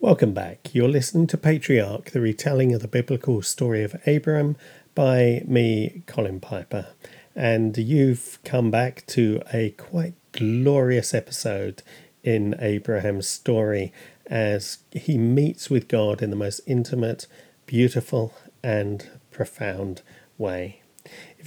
Welcome 0.00 0.32
back. 0.32 0.72
You're 0.72 0.88
listening 0.88 1.26
to 1.26 1.36
Patriarch, 1.36 2.12
the 2.12 2.20
retelling 2.20 2.72
of 2.72 2.82
the 2.82 2.86
biblical 2.86 3.42
story 3.42 3.82
of 3.82 3.96
Abraham 4.06 4.54
by 4.94 5.42
me, 5.44 6.04
Colin 6.06 6.38
Piper. 6.38 6.90
And 7.34 7.76
you've 7.76 8.38
come 8.44 8.70
back 8.70 9.04
to 9.08 9.42
a 9.52 9.70
quite 9.70 10.14
glorious 10.30 11.14
episode 11.14 11.82
in 12.22 12.54
Abraham's 12.60 13.26
story 13.26 13.92
as 14.26 14.78
he 14.92 15.18
meets 15.18 15.68
with 15.68 15.88
God 15.88 16.22
in 16.22 16.30
the 16.30 16.36
most 16.36 16.60
intimate, 16.64 17.26
beautiful, 17.66 18.34
and 18.62 19.10
profound 19.32 20.02
way. 20.38 20.77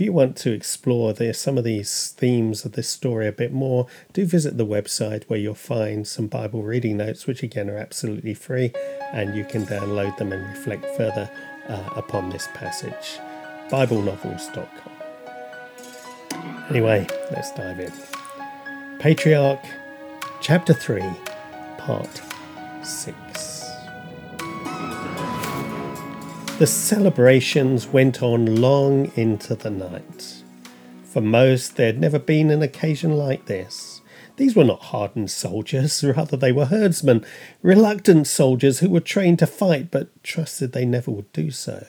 You 0.02 0.14
want 0.14 0.36
to 0.38 0.52
explore 0.52 1.14
the, 1.14 1.32
some 1.32 1.60
of 1.60 1.64
these 1.64 2.16
themes 2.18 2.66
of 2.66 2.72
this 2.72 2.90
story 2.90 3.28
a 3.28 3.32
bit 3.32 3.54
more, 3.54 3.86
do 4.14 4.26
visit 4.26 4.58
the 4.58 4.66
website 4.66 5.26
where 5.26 5.38
you'll 5.38 5.54
find 5.54 6.08
some 6.08 6.26
Bible 6.26 6.64
reading 6.64 6.98
notes, 6.98 7.28
which 7.28 7.44
again 7.44 7.70
are 7.70 7.78
absolutely 7.78 8.34
free, 8.34 8.72
and 9.14 9.36
you 9.36 9.46
can 9.46 9.64
download 9.68 10.18
them 10.18 10.34
and 10.34 10.44
reflect 10.50 10.88
further 10.98 11.30
uh, 11.70 11.90
upon 11.96 12.32
this 12.32 12.48
passage. 12.56 13.20
BibleNovels.com. 13.70 14.92
Anyway, 16.72 17.06
let's 17.30 17.52
dive 17.52 17.80
in. 17.80 17.94
Patriarch, 18.98 19.64
Chapter 20.42 20.74
3, 20.74 21.04
Part 21.78 22.24
6. 22.82 23.51
The 26.62 26.68
celebrations 26.68 27.88
went 27.88 28.22
on 28.22 28.62
long 28.62 29.12
into 29.16 29.56
the 29.56 29.72
night. 29.72 30.44
For 31.06 31.20
most, 31.20 31.76
there 31.76 31.88
had 31.88 32.00
never 32.00 32.20
been 32.20 32.52
an 32.52 32.62
occasion 32.62 33.18
like 33.18 33.48
this. 33.48 34.02
These 34.38 34.56
were 34.56 34.64
not 34.64 34.84
hardened 34.84 35.32
soldiers, 35.32 36.04
rather, 36.04 36.38
they 36.38 36.52
were 36.52 36.66
herdsmen, 36.66 37.26
reluctant 37.64 38.28
soldiers 38.28 38.78
who 38.78 38.92
were 38.92 39.00
trained 39.00 39.40
to 39.40 39.48
fight 39.48 39.90
but 39.90 40.24
trusted 40.24 40.72
they 40.72 40.86
never 40.86 41.10
would 41.10 41.34
do 41.34 41.50
so. 41.50 41.88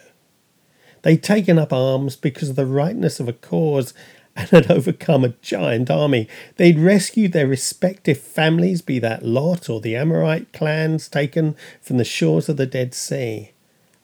They'd 1.02 1.22
taken 1.22 1.58
up 1.58 1.74
arms 1.74 2.16
because 2.16 2.48
of 2.48 2.56
the 2.56 2.64
rightness 2.64 3.20
of 3.20 3.28
a 3.28 3.34
cause 3.34 3.92
and 4.34 4.48
had 4.48 4.70
overcome 4.70 5.22
a 5.22 5.34
giant 5.42 5.90
army. 5.90 6.28
They'd 6.56 6.78
rescued 6.78 7.34
their 7.34 7.46
respective 7.46 8.18
families, 8.18 8.80
be 8.80 8.98
that 9.00 9.22
Lot 9.22 9.68
or 9.68 9.82
the 9.82 9.96
Amorite 9.96 10.54
clans 10.54 11.08
taken 11.08 11.56
from 11.82 11.98
the 11.98 12.04
shores 12.04 12.48
of 12.48 12.56
the 12.56 12.64
Dead 12.64 12.94
Sea. 12.94 13.51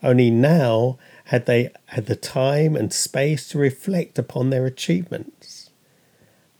Only 0.03 0.31
now 0.31 0.99
had 1.25 1.47
they 1.47 1.71
had 1.87 2.07
the 2.07 2.17
time 2.17 2.77
and 2.77 2.93
space 2.93 3.49
to 3.49 3.59
reflect 3.59 4.19
upon 4.19 4.51
their 4.51 4.67
achievements. 4.67 5.71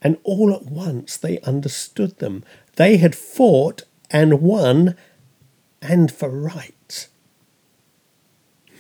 And 0.03 0.19
all 0.25 0.53
at 0.53 0.67
once 0.67 1.17
they 1.17 1.41
understood 1.41 2.19
them. 2.19 2.45
They 2.77 2.97
had 2.99 3.15
fought 3.15 3.83
and 4.11 4.41
won, 4.41 4.97
and 5.83 6.11
for 6.11 6.29
right. 6.29 7.09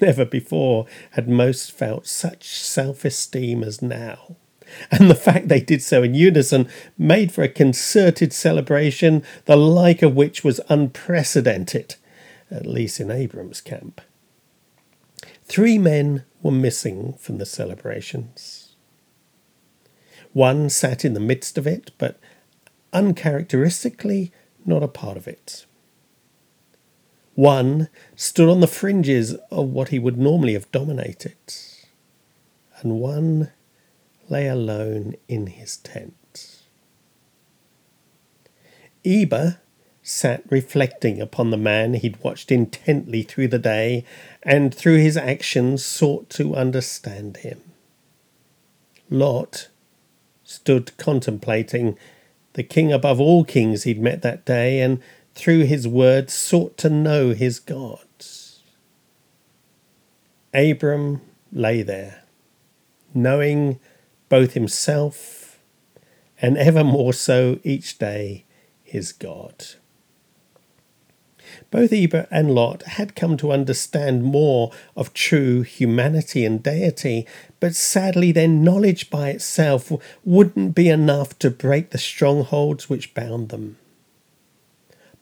Never 0.00 0.24
before 0.24 0.86
had 1.12 1.28
most 1.28 1.72
felt 1.72 2.06
such 2.06 2.48
self 2.48 3.04
esteem 3.04 3.62
as 3.64 3.82
now. 3.82 4.36
And 4.90 5.10
the 5.10 5.14
fact 5.14 5.48
they 5.48 5.60
did 5.60 5.82
so 5.82 6.02
in 6.02 6.14
unison 6.14 6.68
made 6.98 7.32
for 7.32 7.42
a 7.42 7.48
concerted 7.48 8.32
celebration, 8.32 9.22
the 9.46 9.56
like 9.56 10.02
of 10.02 10.14
which 10.14 10.44
was 10.44 10.60
unprecedented, 10.68 11.96
at 12.50 12.66
least 12.66 13.00
in 13.00 13.10
Abram's 13.10 13.62
camp. 13.62 14.00
Three 15.48 15.78
men 15.78 16.24
were 16.42 16.52
missing 16.52 17.14
from 17.14 17.38
the 17.38 17.46
celebrations. 17.46 18.76
One 20.34 20.68
sat 20.68 21.04
in 21.04 21.14
the 21.14 21.20
midst 21.20 21.56
of 21.56 21.66
it, 21.66 21.90
but 21.96 22.20
uncharacteristically 22.92 24.30
not 24.66 24.82
a 24.82 24.88
part 24.88 25.16
of 25.16 25.26
it. 25.26 25.64
One 27.34 27.88
stood 28.14 28.50
on 28.50 28.60
the 28.60 28.66
fringes 28.66 29.34
of 29.50 29.70
what 29.70 29.88
he 29.88 29.98
would 29.98 30.18
normally 30.18 30.52
have 30.52 30.70
dominated, 30.70 31.36
and 32.80 33.00
one 33.00 33.50
lay 34.28 34.48
alone 34.48 35.14
in 35.28 35.46
his 35.46 35.78
tent. 35.78 36.62
Eber 39.04 39.60
sat 40.08 40.42
reflecting 40.48 41.20
upon 41.20 41.50
the 41.50 41.56
man 41.56 41.92
he'd 41.92 42.22
watched 42.22 42.50
intently 42.50 43.22
through 43.22 43.48
the 43.48 43.58
day 43.58 44.04
and 44.42 44.74
through 44.74 44.96
his 44.96 45.18
actions 45.18 45.84
sought 45.84 46.30
to 46.30 46.56
understand 46.56 47.38
him. 47.38 47.60
Lot 49.10 49.68
stood 50.44 50.96
contemplating 50.96 51.98
the 52.54 52.62
king 52.62 52.90
above 52.90 53.20
all 53.20 53.44
kings 53.44 53.82
he'd 53.82 54.00
met 54.00 54.22
that 54.22 54.46
day 54.46 54.80
and 54.80 55.02
through 55.34 55.64
his 55.64 55.86
words 55.86 56.32
sought 56.32 56.78
to 56.78 56.88
know 56.88 57.34
his 57.34 57.60
gods. 57.60 58.62
Abram 60.54 61.20
lay 61.52 61.82
there, 61.82 62.24
knowing 63.12 63.78
both 64.30 64.54
himself 64.54 65.58
and 66.40 66.56
ever 66.56 66.82
more 66.82 67.12
so 67.12 67.60
each 67.62 67.98
day 67.98 68.46
his 68.82 69.12
God. 69.12 69.66
Both 71.70 71.92
Eber 71.92 72.26
and 72.30 72.54
Lot 72.54 72.82
had 72.82 73.14
come 73.14 73.36
to 73.38 73.52
understand 73.52 74.24
more 74.24 74.72
of 74.96 75.12
true 75.12 75.60
humanity 75.62 76.44
and 76.46 76.62
deity, 76.62 77.26
but 77.60 77.74
sadly 77.74 78.32
their 78.32 78.48
knowledge 78.48 79.10
by 79.10 79.30
itself 79.30 79.92
wouldn't 80.24 80.74
be 80.74 80.88
enough 80.88 81.38
to 81.40 81.50
break 81.50 81.90
the 81.90 81.98
strongholds 81.98 82.88
which 82.88 83.12
bound 83.12 83.50
them. 83.50 83.76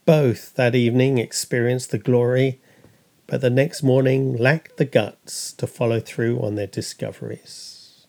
Both 0.04 0.54
that 0.54 0.76
evening 0.76 1.18
experienced 1.18 1.90
the 1.90 1.98
glory, 1.98 2.60
but 3.26 3.40
the 3.40 3.50
next 3.50 3.82
morning 3.82 4.36
lacked 4.36 4.76
the 4.76 4.84
guts 4.84 5.52
to 5.54 5.66
follow 5.66 5.98
through 5.98 6.40
on 6.40 6.54
their 6.54 6.68
discoveries. 6.68 8.06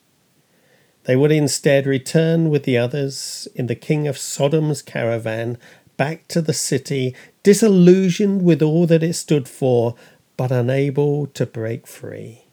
They 1.06 1.16
would 1.16 1.32
instead 1.32 1.88
return 1.88 2.50
with 2.50 2.64
the 2.64 2.78
others 2.78 3.48
in 3.56 3.68
the 3.68 3.76
King 3.76 4.08
of 4.08 4.18
Sodom's 4.18 4.82
caravan 4.82 5.58
back 5.98 6.28
to 6.30 6.42
the 6.42 6.54
city, 6.54 7.16
disillusioned 7.44 8.44
with 8.44 8.62
all 8.62 8.86
that 8.88 9.04
it 9.04 9.14
stood 9.14 9.50
for, 9.50 9.96
but 10.38 10.52
unable 10.52 11.28
to 11.28 11.46
break 11.46 11.88
free. 11.88 12.44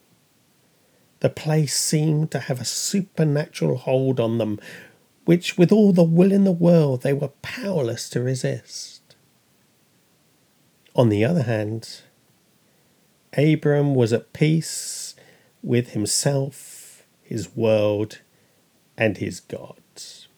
The 1.21 1.31
place 1.31 1.77
seemed 1.77 2.31
to 2.33 2.39
have 2.39 2.61
a 2.61 2.65
supernatural 2.65 3.77
hold 3.77 4.19
on 4.19 4.39
them, 4.39 4.59
which, 5.25 5.57
with 5.57 5.73
all 5.73 5.93
the 5.93 6.03
will 6.03 6.33
in 6.33 6.45
the 6.45 6.53
world, 6.53 7.03
they 7.03 7.13
were 7.13 7.33
powerless 7.43 8.09
to 8.11 8.21
resist. 8.23 9.17
On 10.97 11.09
the 11.09 11.25
other 11.25 11.43
hand, 11.43 12.03
Abram 13.37 13.95
was 13.95 14.13
at 14.13 14.33
peace 14.33 15.15
with 15.63 15.91
himself, 15.91 17.05
his 17.23 17.57
world, 17.57 18.21
and 18.97 19.17
his 19.17 19.41
gods. 19.41 20.29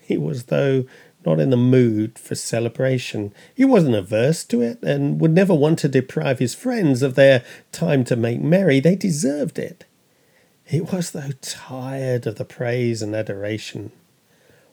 He 0.00 0.16
was 0.16 0.44
though 0.44 0.84
not 1.24 1.40
in 1.40 1.50
the 1.50 1.56
mood 1.56 2.18
for 2.18 2.34
celebration. 2.34 3.32
He 3.54 3.64
wasn't 3.64 3.94
averse 3.94 4.44
to 4.44 4.60
it 4.60 4.82
and 4.82 5.20
would 5.20 5.32
never 5.32 5.54
want 5.54 5.78
to 5.80 5.88
deprive 5.88 6.38
his 6.38 6.54
friends 6.54 7.02
of 7.02 7.14
their 7.14 7.44
time 7.70 8.04
to 8.04 8.16
make 8.16 8.40
merry. 8.40 8.80
They 8.80 8.96
deserved 8.96 9.58
it. 9.58 9.84
He 10.64 10.80
was, 10.80 11.10
though, 11.10 11.32
tired 11.40 12.26
of 12.26 12.36
the 12.36 12.44
praise 12.44 13.02
and 13.02 13.14
adoration. 13.14 13.92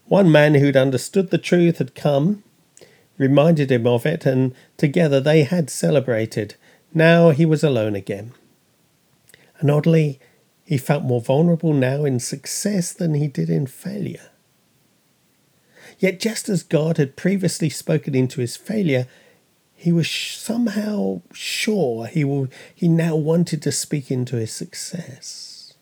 One 0.05 0.31
man 0.31 0.55
who'd 0.55 0.77
understood 0.77 1.29
the 1.29 1.37
truth 1.37 1.77
had 1.77 1.93
come, 1.95 2.43
reminded 3.17 3.71
him 3.71 3.85
of 3.85 4.05
it, 4.05 4.25
and 4.25 4.55
together 4.77 5.19
they 5.19 5.43
had 5.43 5.69
celebrated. 5.69 6.55
Now 6.93 7.29
he 7.29 7.45
was 7.45 7.63
alone 7.63 7.95
again. 7.95 8.31
And 9.59 9.69
oddly, 9.69 10.19
he 10.65 10.77
felt 10.77 11.03
more 11.03 11.21
vulnerable 11.21 11.73
now 11.73 12.05
in 12.05 12.19
success 12.19 12.93
than 12.93 13.13
he 13.13 13.27
did 13.27 13.49
in 13.49 13.67
failure. 13.67 14.29
Yet, 15.99 16.19
just 16.19 16.47
as 16.47 16.63
God 16.63 16.97
had 16.97 17.17
previously 17.17 17.69
spoken 17.69 18.15
into 18.15 18.39
his 18.39 18.55
failure, 18.55 19.05
he 19.75 19.91
was 19.91 20.09
somehow 20.09 21.21
sure 21.33 22.07
he, 22.07 22.23
will, 22.23 22.47
he 22.73 22.87
now 22.87 23.15
wanted 23.15 23.61
to 23.61 23.71
speak 23.71 24.09
into 24.09 24.37
his 24.37 24.51
success. 24.51 25.73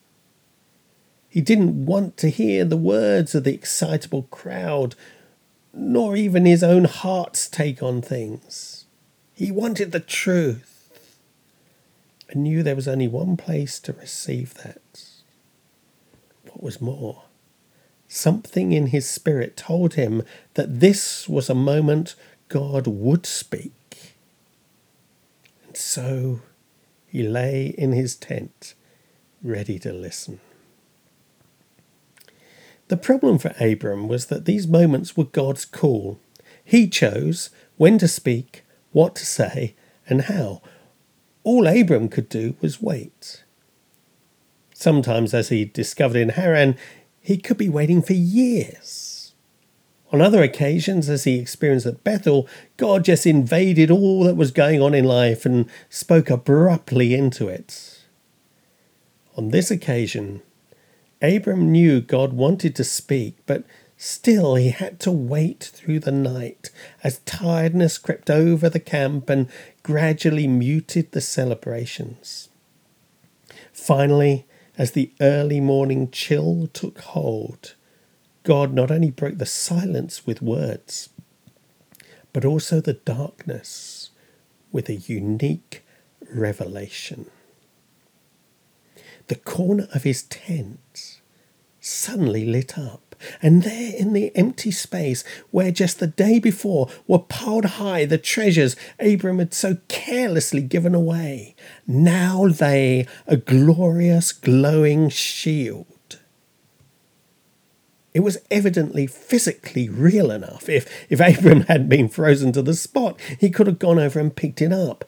He 1.30 1.40
didn't 1.40 1.86
want 1.86 2.18
to 2.18 2.30
hear 2.30 2.66
the 2.66 2.78
words 2.78 3.36
of 3.36 3.44
the 3.44 3.54
excitable 3.54 4.24
crowd, 4.24 4.96
nor 5.72 6.16
even 6.16 6.46
his 6.46 6.64
own 6.64 6.86
heart's 6.86 7.48
take 7.48 7.84
on 7.84 8.02
things. 8.02 8.86
He 9.36 9.52
wanted 9.52 9.92
the 9.92 10.00
truth 10.00 11.00
and 12.30 12.44
knew 12.44 12.64
there 12.64 12.76
was 12.76 12.88
only 12.88 13.08
one 13.08 13.38
place 13.38 13.80
to 13.82 13.94
receive 13.94 14.56
that. 14.56 14.82
What 16.46 16.64
was 16.64 16.82
more, 16.82 17.24
Something 18.08 18.72
in 18.72 18.88
his 18.88 19.10
spirit 19.10 19.58
told 19.58 19.96
him 19.96 20.24
that 20.54 20.80
this 20.80 21.28
was 21.28 21.50
a 21.50 21.56
moment 21.56 22.16
God 22.48 22.88
would 22.88 23.26
speak. 23.26 24.16
And 25.66 25.76
so 25.76 26.42
he 27.06 27.24
lay 27.24 27.68
in 27.68 27.92
his 27.92 28.16
tent, 28.16 28.74
ready 29.44 29.78
to 29.80 29.92
listen. 29.92 30.40
The 32.88 32.98
problem 32.98 33.38
for 33.38 33.54
Abram 33.60 34.08
was 34.08 34.28
that 34.28 34.46
these 34.46 34.68
moments 34.68 35.18
were 35.18 35.26
God's 35.26 35.66
call. 35.66 36.20
He 36.64 36.88
chose 36.88 37.50
when 37.76 37.98
to 37.98 38.08
speak, 38.08 38.64
what 38.94 39.16
to 39.16 39.26
say, 39.26 39.76
and 40.08 40.24
how. 40.24 40.62
All 41.44 41.68
Abram 41.68 42.08
could 42.08 42.30
do 42.30 42.56
was 42.62 42.82
wait. 42.82 43.44
Sometimes, 44.74 45.34
as 45.34 45.50
he 45.50 45.66
discovered 45.66 46.18
in 46.18 46.30
Haran, 46.30 46.78
he 47.28 47.38
could 47.38 47.58
be 47.58 47.68
waiting 47.68 48.02
for 48.02 48.14
years. 48.14 49.34
On 50.14 50.22
other 50.22 50.42
occasions, 50.42 51.10
as 51.10 51.26
he 51.26 51.38
experienced 51.38 51.86
at 51.86 52.02
Bethel, 52.02 52.48
God 52.78 53.04
just 53.04 53.26
invaded 53.26 53.92
all 53.92 54.24
that 54.24 54.38
was 54.38 54.52
going 54.52 54.82
on 54.82 54.94
in 54.94 55.04
life 55.04 55.46
and 55.46 55.70
spoke 55.90 56.30
abruptly 56.30 57.14
into 57.14 57.50
it. 57.50 58.00
On 59.36 59.50
this 59.50 59.70
occasion, 59.70 60.42
Abram 61.22 61.70
knew 61.70 62.00
God 62.00 62.32
wanted 62.32 62.78
to 62.78 62.86
speak, 62.86 63.36
but 63.46 63.66
still 63.98 64.56
he 64.56 64.70
had 64.70 64.98
to 65.02 65.12
wait 65.12 65.66
through 65.74 66.00
the 66.00 66.14
night 66.14 66.70
as 67.04 67.20
tiredness 67.26 67.98
crept 67.98 68.30
over 68.30 68.70
the 68.70 68.80
camp 68.80 69.30
and 69.30 69.50
gradually 69.84 70.48
muted 70.48 71.12
the 71.12 71.20
celebrations. 71.20 72.48
Finally, 73.74 74.47
as 74.78 74.92
the 74.92 75.12
early 75.20 75.60
morning 75.60 76.10
chill 76.12 76.68
took 76.72 77.00
hold, 77.00 77.76
God 78.44 78.74
not 78.74 78.92
only 78.92 79.10
broke 79.10 79.40
the 79.40 79.46
silence 79.46 80.26
with 80.26 80.42
words, 80.42 81.10
but 82.32 82.46
also 82.46 82.80
the 82.80 82.94
darkness 82.94 84.12
with 84.72 84.90
a 84.90 84.96
unique 84.96 85.84
revelation. 86.32 87.30
The 89.28 89.36
corner 89.36 89.88
of 89.94 90.04
his 90.04 90.24
tent 90.24 91.22
suddenly 91.82 92.46
lit 92.46 92.78
up. 92.78 93.07
And 93.42 93.64
there 93.64 93.94
in 93.96 94.14
the 94.14 94.36
empty 94.36 94.72
space 94.72 95.24
where 95.52 95.72
just 95.72 96.00
the 96.00 96.08
day 96.08 96.40
before 96.40 96.90
were 97.08 97.20
piled 97.20 97.66
high 97.66 98.06
the 98.06 98.18
treasures 98.18 98.76
Abram 99.00 99.40
had 99.40 99.54
so 99.54 99.78
carelessly 99.88 100.62
given 100.62 100.94
away, 100.94 101.56
now 101.86 102.46
lay 102.46 103.08
a 103.26 103.38
glorious 103.38 104.32
glowing 104.32 105.10
shield. 105.10 106.20
It 108.14 108.22
was 108.22 108.40
evidently 108.50 109.06
physically 109.06 109.90
real 109.90 110.32
enough. 110.32 110.70
If, 110.70 110.88
if 111.08 111.20
Abram 111.20 111.62
had 111.62 111.88
been 111.88 112.10
frozen 112.10 112.52
to 112.54 112.64
the 112.64 112.74
spot, 112.74 113.20
he 113.40 113.52
could 113.52 113.68
have 113.68 113.78
gone 113.78 114.00
over 114.00 114.20
and 114.20 114.36
picked 114.36 114.60
it 114.60 114.74
up. 114.74 115.06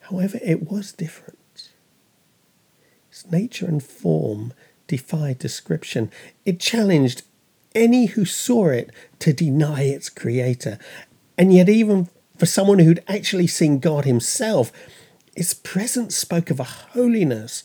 However, 0.00 0.40
it 0.42 0.68
was 0.68 0.90
different. 0.90 1.38
Its 3.08 3.30
nature 3.30 3.66
and 3.66 3.82
form 3.82 4.52
defied 4.88 5.38
description. 5.38 6.10
It 6.44 6.58
challenged 6.58 7.22
any 7.74 8.06
who 8.06 8.24
saw 8.24 8.68
it 8.68 8.90
to 9.20 9.32
deny 9.32 9.84
its 9.84 10.08
creator. 10.08 10.78
And 11.36 11.52
yet, 11.52 11.68
even 11.68 12.08
for 12.36 12.46
someone 12.46 12.80
who'd 12.80 13.04
actually 13.06 13.46
seen 13.46 13.78
God 13.78 14.04
himself, 14.04 14.72
its 15.36 15.54
presence 15.54 16.16
spoke 16.16 16.50
of 16.50 16.58
a 16.58 16.64
holiness 16.64 17.62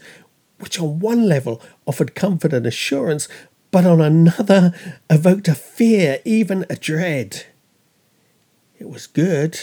which, 0.59 0.79
on 0.79 0.99
one 0.99 1.27
level, 1.27 1.61
offered 1.87 2.13
comfort 2.13 2.53
and 2.53 2.65
assurance, 2.65 3.27
but 3.71 3.85
on 3.85 3.99
another, 3.99 4.73
evoked 5.09 5.47
a 5.47 5.55
fear, 5.55 6.19
even 6.23 6.65
a 6.69 6.75
dread. 6.75 7.45
It 8.77 8.89
was 8.89 9.07
good, 9.07 9.59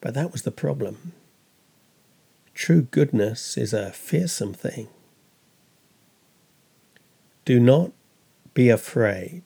but 0.00 0.14
that 0.14 0.30
was 0.30 0.42
the 0.42 0.52
problem. 0.52 1.12
True 2.54 2.82
goodness 2.82 3.56
is 3.56 3.72
a 3.72 3.90
fearsome 3.90 4.54
thing. 4.54 4.88
Do 7.46 7.60
not 7.60 7.92
be 8.54 8.68
afraid. 8.68 9.44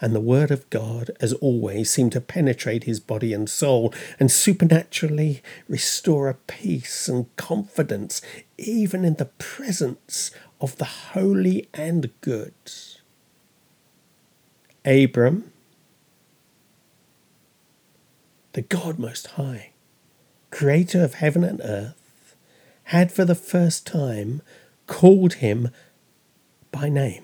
And 0.00 0.14
the 0.14 0.20
word 0.20 0.50
of 0.50 0.68
God, 0.70 1.10
as 1.20 1.34
always, 1.34 1.90
seemed 1.90 2.12
to 2.12 2.20
penetrate 2.20 2.84
his 2.84 3.00
body 3.00 3.32
and 3.32 3.48
soul 3.48 3.94
and 4.18 4.30
supernaturally 4.30 5.42
restore 5.68 6.28
a 6.28 6.34
peace 6.34 7.06
and 7.06 7.34
confidence, 7.36 8.20
even 8.58 9.04
in 9.04 9.14
the 9.14 9.26
presence 9.26 10.32
of 10.60 10.76
the 10.76 10.84
holy 11.12 11.68
and 11.72 12.10
good. 12.22 12.54
Abram, 14.84 15.52
the 18.54 18.62
God 18.62 18.98
Most 18.98 19.26
High, 19.28 19.70
creator 20.50 21.04
of 21.04 21.14
heaven 21.14 21.44
and 21.44 21.60
earth, 21.62 22.34
had 22.84 23.12
for 23.12 23.24
the 23.24 23.34
first 23.36 23.86
time 23.86 24.40
called 24.90 25.34
him 25.34 25.70
by 26.72 26.88
name. 26.88 27.22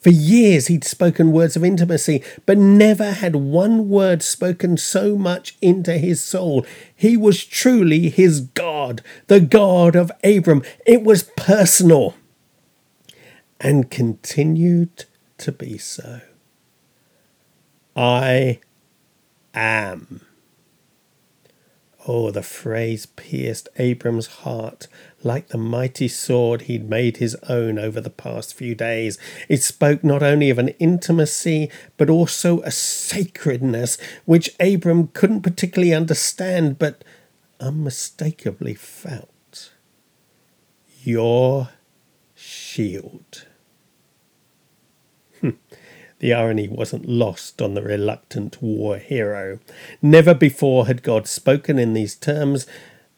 For 0.00 0.08
years 0.08 0.68
he'd 0.68 0.84
spoken 0.84 1.32
words 1.32 1.54
of 1.54 1.64
intimacy, 1.64 2.22
but 2.46 2.56
never 2.56 3.12
had 3.12 3.36
one 3.36 3.88
word 3.90 4.22
spoken 4.22 4.78
so 4.78 5.16
much 5.16 5.56
into 5.60 5.98
his 5.98 6.24
soul. 6.24 6.64
He 6.96 7.16
was 7.16 7.44
truly 7.44 8.08
his 8.08 8.40
God, 8.40 9.02
the 9.26 9.40
God 9.40 9.94
of 9.94 10.10
Abram. 10.22 10.62
It 10.86 11.02
was 11.02 11.30
personal 11.36 12.14
and 13.60 13.90
continued 13.90 15.04
to 15.38 15.52
be 15.52 15.76
so. 15.76 16.20
I 17.94 18.60
am. 19.52 20.22
Oh, 22.06 22.30
the 22.30 22.42
phrase 22.42 23.06
pierced 23.06 23.68
Abram's 23.78 24.26
heart 24.26 24.88
like 25.22 25.48
the 25.48 25.58
mighty 25.58 26.06
sword 26.06 26.62
he'd 26.62 26.88
made 26.88 27.16
his 27.16 27.34
own 27.48 27.78
over 27.78 27.98
the 27.98 28.10
past 28.10 28.54
few 28.54 28.74
days. 28.74 29.16
It 29.48 29.62
spoke 29.62 30.04
not 30.04 30.22
only 30.22 30.50
of 30.50 30.58
an 30.58 30.68
intimacy, 30.78 31.70
but 31.96 32.10
also 32.10 32.60
a 32.60 32.70
sacredness 32.70 33.96
which 34.26 34.54
Abram 34.60 35.08
couldn't 35.08 35.40
particularly 35.40 35.94
understand, 35.94 36.78
but 36.78 37.02
unmistakably 37.58 38.74
felt. 38.74 39.72
Your 41.02 41.70
shield. 42.34 43.46
Hmm. 45.40 45.50
The 46.24 46.32
irony 46.32 46.68
wasn't 46.68 47.06
lost 47.06 47.60
on 47.60 47.74
the 47.74 47.82
reluctant 47.82 48.62
war 48.62 48.96
hero. 48.96 49.58
Never 50.00 50.32
before 50.32 50.86
had 50.86 51.02
God 51.02 51.28
spoken 51.28 51.78
in 51.78 51.92
these 51.92 52.14
terms, 52.14 52.66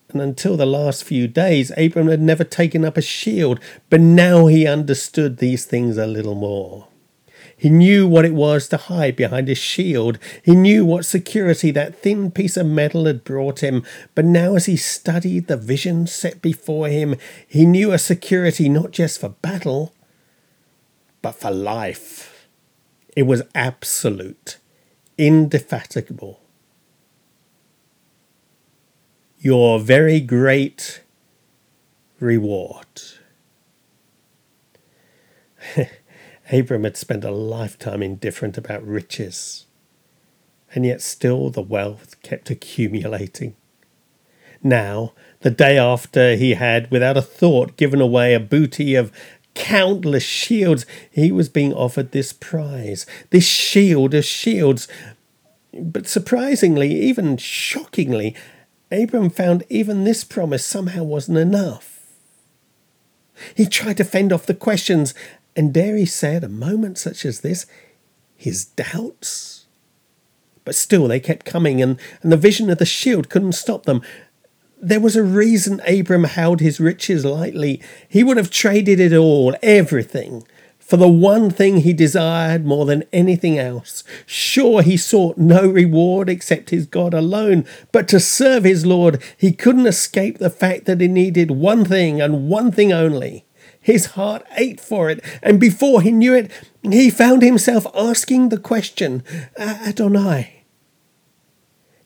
and 0.08 0.20
until 0.20 0.56
the 0.56 0.66
last 0.66 1.04
few 1.04 1.28
days, 1.28 1.70
Abram 1.76 2.08
had 2.08 2.20
never 2.20 2.42
taken 2.42 2.84
up 2.84 2.96
a 2.96 3.00
shield, 3.00 3.60
but 3.90 4.00
now 4.00 4.46
he 4.46 4.66
understood 4.66 5.38
these 5.38 5.64
things 5.64 5.96
a 5.96 6.06
little 6.08 6.34
more. 6.34 6.88
He 7.56 7.70
knew 7.70 8.08
what 8.08 8.24
it 8.24 8.34
was 8.34 8.66
to 8.70 8.76
hide 8.76 9.14
behind 9.14 9.46
his 9.46 9.58
shield. 9.58 10.18
He 10.42 10.56
knew 10.56 10.84
what 10.84 11.04
security 11.04 11.70
that 11.70 12.02
thin 12.02 12.32
piece 12.32 12.56
of 12.56 12.66
metal 12.66 13.04
had 13.04 13.22
brought 13.22 13.62
him. 13.62 13.84
But 14.16 14.24
now, 14.24 14.56
as 14.56 14.66
he 14.66 14.76
studied 14.76 15.46
the 15.46 15.56
vision 15.56 16.08
set 16.08 16.42
before 16.42 16.88
him, 16.88 17.14
he 17.46 17.66
knew 17.66 17.92
a 17.92 17.98
security 17.98 18.68
not 18.68 18.90
just 18.90 19.20
for 19.20 19.28
battle, 19.28 19.94
but 21.22 21.36
for 21.36 21.52
life. 21.52 22.32
It 23.16 23.22
was 23.22 23.42
absolute, 23.54 24.58
indefatigable. 25.16 26.40
Your 29.38 29.80
very 29.80 30.20
great 30.20 31.02
reward. 32.20 32.86
Abram 36.52 36.84
had 36.84 36.96
spent 36.98 37.24
a 37.24 37.30
lifetime 37.30 38.02
indifferent 38.02 38.58
about 38.58 38.86
riches, 38.86 39.64
and 40.74 40.84
yet 40.84 41.00
still 41.00 41.48
the 41.48 41.62
wealth 41.62 42.20
kept 42.22 42.50
accumulating. 42.50 43.56
Now, 44.62 45.12
the 45.40 45.50
day 45.50 45.78
after 45.78 46.34
he 46.34 46.54
had, 46.54 46.90
without 46.90 47.16
a 47.16 47.22
thought, 47.22 47.76
given 47.76 48.00
away 48.00 48.34
a 48.34 48.40
booty 48.40 48.94
of 48.94 49.12
countless 49.56 50.22
shields, 50.22 50.86
he 51.10 51.32
was 51.32 51.48
being 51.48 51.72
offered 51.72 52.12
this 52.12 52.32
prize, 52.32 53.06
this 53.30 53.44
shield 53.44 54.14
of 54.14 54.24
shields. 54.24 54.86
But 55.72 56.06
surprisingly, 56.06 56.94
even 56.94 57.36
shockingly, 57.38 58.36
Abram 58.92 59.30
found 59.30 59.64
even 59.68 60.04
this 60.04 60.22
promise 60.22 60.64
somehow 60.64 61.02
wasn't 61.02 61.38
enough. 61.38 62.00
He 63.54 63.66
tried 63.66 63.96
to 63.96 64.04
fend 64.04 64.32
off 64.32 64.46
the 64.46 64.54
questions, 64.54 65.12
and 65.56 65.74
dare 65.74 65.96
he 65.96 66.06
say, 66.06 66.36
at 66.36 66.44
a 66.44 66.48
moment 66.48 66.98
such 66.98 67.24
as 67.24 67.40
this, 67.40 67.66
his 68.36 68.66
doubts. 68.66 69.66
But 70.64 70.74
still 70.74 71.08
they 71.08 71.20
kept 71.20 71.46
coming, 71.46 71.82
and, 71.82 71.98
and 72.22 72.30
the 72.30 72.36
vision 72.36 72.70
of 72.70 72.78
the 72.78 72.86
shield 72.86 73.28
couldn't 73.28 73.52
stop 73.52 73.84
them. 73.84 74.02
There 74.80 75.00
was 75.00 75.16
a 75.16 75.22
reason 75.22 75.80
Abram 75.86 76.24
held 76.24 76.60
his 76.60 76.78
riches 76.80 77.24
lightly. 77.24 77.80
He 78.08 78.22
would 78.22 78.36
have 78.36 78.50
traded 78.50 79.00
it 79.00 79.14
all, 79.14 79.56
everything, 79.62 80.46
for 80.78 80.98
the 80.98 81.08
one 81.08 81.50
thing 81.50 81.78
he 81.78 81.94
desired 81.94 82.66
more 82.66 82.84
than 82.84 83.04
anything 83.10 83.58
else. 83.58 84.04
Sure, 84.26 84.82
he 84.82 84.98
sought 84.98 85.38
no 85.38 85.66
reward 85.66 86.28
except 86.28 86.70
his 86.70 86.86
God 86.86 87.14
alone, 87.14 87.64
but 87.90 88.06
to 88.08 88.20
serve 88.20 88.64
his 88.64 88.84
Lord, 88.84 89.22
he 89.38 89.50
couldn't 89.52 89.86
escape 89.86 90.38
the 90.38 90.50
fact 90.50 90.84
that 90.84 91.00
he 91.00 91.08
needed 91.08 91.50
one 91.50 91.84
thing 91.86 92.20
and 92.20 92.48
one 92.48 92.70
thing 92.70 92.92
only 92.92 93.46
His 93.80 94.06
heart 94.06 94.44
ached 94.58 94.80
for 94.80 95.08
it, 95.08 95.24
and 95.42 95.58
before 95.58 96.02
he 96.02 96.12
knew 96.12 96.34
it, 96.34 96.50
he 96.82 97.08
found 97.08 97.42
himself 97.42 97.86
asking 97.94 98.50
the 98.50 98.58
question, 98.58 99.22
Adonai. 99.58 100.55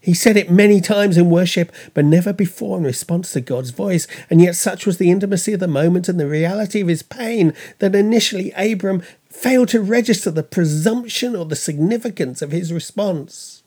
He 0.00 0.14
said 0.14 0.36
it 0.38 0.50
many 0.50 0.80
times 0.80 1.18
in 1.18 1.28
worship, 1.28 1.70
but 1.92 2.06
never 2.06 2.32
before 2.32 2.78
in 2.78 2.84
response 2.84 3.32
to 3.32 3.40
God's 3.40 3.70
voice, 3.70 4.06
and 4.30 4.40
yet 4.40 4.56
such 4.56 4.86
was 4.86 4.96
the 4.96 5.10
intimacy 5.10 5.52
of 5.52 5.60
the 5.60 5.68
moment 5.68 6.08
and 6.08 6.18
the 6.18 6.26
reality 6.26 6.80
of 6.80 6.88
his 6.88 7.02
pain 7.02 7.52
that 7.80 7.94
initially 7.94 8.50
Abram 8.56 9.02
failed 9.28 9.68
to 9.68 9.82
register 9.82 10.30
the 10.30 10.42
presumption 10.42 11.36
or 11.36 11.44
the 11.44 11.56
significance 11.56 12.40
of 12.40 12.50
his 12.50 12.72
response. 12.72 13.62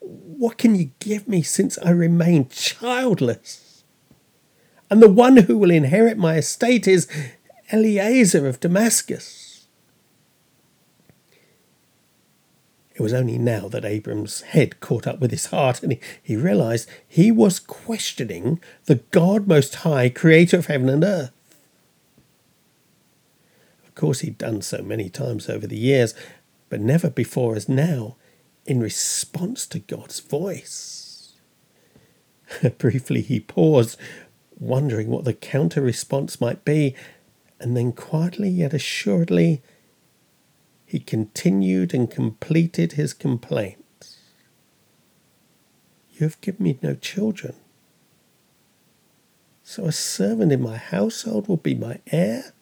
What 0.00 0.58
can 0.58 0.74
you 0.74 0.90
give 0.98 1.28
me 1.28 1.42
since 1.42 1.78
I 1.78 1.90
remain 1.90 2.48
childless? 2.48 3.84
And 4.90 5.00
the 5.00 5.08
one 5.08 5.38
who 5.38 5.56
will 5.56 5.70
inherit 5.70 6.18
my 6.18 6.36
estate 6.36 6.86
is 6.88 7.08
Eliezer 7.72 8.46
of 8.46 8.60
Damascus. 8.60 9.41
It 12.94 13.00
was 13.00 13.14
only 13.14 13.38
now 13.38 13.68
that 13.68 13.84
Abram's 13.84 14.42
head 14.42 14.80
caught 14.80 15.06
up 15.06 15.18
with 15.18 15.30
his 15.30 15.46
heart 15.46 15.82
and 15.82 15.92
he, 15.92 16.00
he 16.22 16.36
realized 16.36 16.88
he 17.08 17.32
was 17.32 17.58
questioning 17.58 18.60
the 18.84 18.96
God 19.10 19.46
Most 19.46 19.76
High, 19.76 20.08
creator 20.08 20.58
of 20.58 20.66
heaven 20.66 20.88
and 20.88 21.02
earth. 21.02 21.32
Of 23.86 23.94
course, 23.94 24.20
he'd 24.20 24.38
done 24.38 24.62
so 24.62 24.82
many 24.82 25.08
times 25.08 25.48
over 25.48 25.66
the 25.66 25.76
years, 25.76 26.14
but 26.68 26.80
never 26.80 27.10
before 27.10 27.56
as 27.56 27.68
now 27.68 28.16
in 28.66 28.80
response 28.80 29.66
to 29.66 29.78
God's 29.78 30.20
voice. 30.20 31.32
Briefly, 32.78 33.22
he 33.22 33.40
paused, 33.40 33.98
wondering 34.58 35.08
what 35.08 35.24
the 35.24 35.34
counter 35.34 35.80
response 35.80 36.40
might 36.40 36.64
be, 36.64 36.94
and 37.58 37.76
then 37.76 37.92
quietly 37.92 38.48
yet 38.48 38.74
assuredly 38.74 39.62
he 40.92 41.00
continued 41.00 41.94
and 41.94 42.10
completed 42.10 42.92
his 42.92 43.14
complaint. 43.14 44.18
You 46.10 46.26
have 46.26 46.38
given 46.42 46.64
me 46.64 46.78
no 46.82 46.94
children. 46.94 47.54
So 49.62 49.86
a 49.86 49.92
servant 49.92 50.52
in 50.52 50.60
my 50.60 50.76
household 50.76 51.48
will 51.48 51.56
be 51.56 51.74
my 51.74 52.00
heir? 52.08 52.52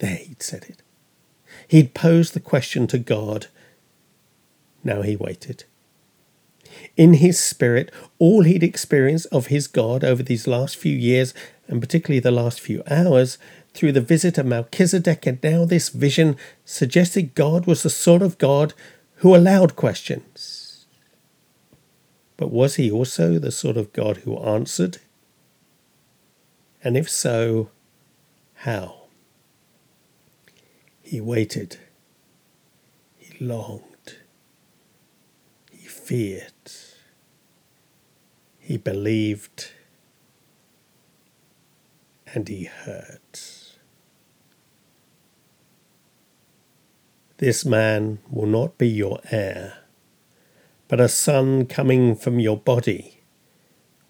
There, 0.00 0.16
he'd 0.16 0.42
said 0.42 0.64
it. 0.68 0.82
He'd 1.68 1.94
posed 1.94 2.34
the 2.34 2.40
question 2.40 2.88
to 2.88 2.98
God. 2.98 3.46
Now 4.82 5.02
he 5.02 5.14
waited. 5.14 5.62
In 7.00 7.14
his 7.14 7.40
spirit, 7.40 7.90
all 8.18 8.42
he'd 8.42 8.62
experienced 8.62 9.26
of 9.32 9.46
his 9.46 9.66
God 9.66 10.04
over 10.04 10.22
these 10.22 10.46
last 10.46 10.76
few 10.76 10.94
years, 10.94 11.32
and 11.66 11.80
particularly 11.80 12.20
the 12.20 12.30
last 12.30 12.60
few 12.60 12.82
hours, 12.90 13.38
through 13.72 13.92
the 13.92 14.02
visit 14.02 14.36
of 14.36 14.44
Melchizedek 14.44 15.24
and 15.24 15.42
now 15.42 15.64
this 15.64 15.88
vision, 15.88 16.36
suggested 16.66 17.34
God 17.34 17.64
was 17.64 17.82
the 17.82 17.88
sort 17.88 18.20
of 18.20 18.36
God 18.36 18.74
who 19.20 19.34
allowed 19.34 19.76
questions. 19.76 20.84
But 22.36 22.50
was 22.50 22.74
he 22.74 22.90
also 22.90 23.38
the 23.38 23.50
sort 23.50 23.78
of 23.78 23.94
God 23.94 24.18
who 24.18 24.36
answered? 24.36 24.98
And 26.84 26.98
if 26.98 27.08
so, 27.08 27.70
how? 28.56 29.04
He 31.00 31.18
waited. 31.18 31.78
He 33.16 33.42
longed. 33.42 34.16
He 35.72 35.86
feared. 35.86 36.52
He 38.70 38.76
believed. 38.76 39.72
And 42.32 42.46
he 42.46 42.66
heard. 42.66 43.18
This 47.38 47.64
man 47.64 48.20
will 48.30 48.46
not 48.46 48.78
be 48.78 48.86
your 48.86 49.18
heir, 49.32 49.78
but 50.86 51.00
a 51.00 51.08
son 51.08 51.66
coming 51.66 52.14
from 52.14 52.38
your 52.38 52.56
body 52.56 53.22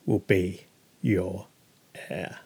will 0.04 0.18
be 0.18 0.66
your 1.00 1.46
heir. 2.10 2.39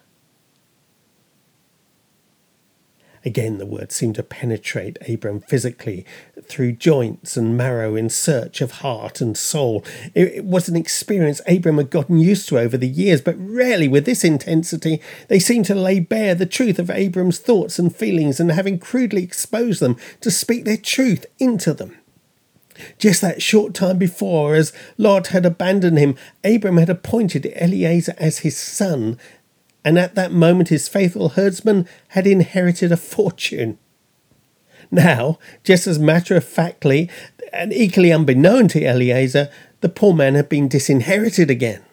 Again, 3.25 3.57
the 3.57 3.65
words 3.65 3.95
seemed 3.95 4.15
to 4.15 4.23
penetrate 4.23 4.99
Abram 5.09 5.39
physically 5.39 6.05
through 6.43 6.73
joints 6.73 7.35
and 7.35 7.57
marrow 7.57 7.95
in 7.95 8.07
search 8.11 8.61
of 8.61 8.71
heart 8.71 9.19
and 9.19 9.35
soul. 9.35 9.83
It, 10.13 10.45
was 10.45 10.69
an 10.69 10.75
experience 10.75 11.41
Abram 11.47 11.77
had 11.77 11.89
gotten 11.89 12.19
used 12.19 12.47
to 12.49 12.59
over 12.59 12.77
the 12.77 12.87
years, 12.87 13.21
but 13.21 13.35
rarely 13.39 13.87
with 13.87 14.05
this 14.05 14.23
intensity. 14.23 15.01
They 15.27 15.39
seemed 15.39 15.65
to 15.65 15.75
lay 15.75 15.99
bare 15.99 16.35
the 16.35 16.45
truth 16.45 16.77
of 16.77 16.91
Abram's 16.91 17.39
thoughts 17.39 17.79
and 17.79 17.93
feelings 17.93 18.39
and 18.39 18.51
having 18.51 18.77
crudely 18.77 19.23
exposed 19.23 19.79
them 19.79 19.97
to 20.21 20.29
speak 20.29 20.63
their 20.63 20.77
truth 20.77 21.25
into 21.39 21.73
them. 21.73 21.97
Just 22.99 23.21
that 23.21 23.41
short 23.41 23.73
time 23.73 23.97
before, 23.97 24.53
as 24.53 24.71
Lot 24.97 25.27
had 25.27 25.45
abandoned 25.45 25.97
him, 25.97 26.15
Abram 26.43 26.77
had 26.77 26.89
appointed 26.89 27.45
Eliezer 27.59 28.13
as 28.17 28.39
his 28.39 28.57
son 28.57 29.17
and 29.85 29.99
at 29.99 30.15
that 30.15 30.31
moment 30.31 30.69
his 30.69 30.89
faithful 30.89 31.29
herdsman 31.29 31.87
had 32.09 32.25
inherited 32.25 32.91
a 32.91 32.97
fortune. 32.97 33.77
Now, 34.89 35.37
just 35.63 35.85
as 35.85 35.99
matter 35.99 36.35
of 36.35 36.43
factly 36.43 37.09
and 37.53 37.71
equally 37.71 38.11
unbeknown 38.11 38.67
to 38.69 38.83
Eliezer, 38.83 39.49
the 39.81 39.89
poor 39.89 40.13
man 40.13 40.33
had 40.33 40.49
been 40.49 40.67
disinherited 40.67 41.51
again. 41.51 41.83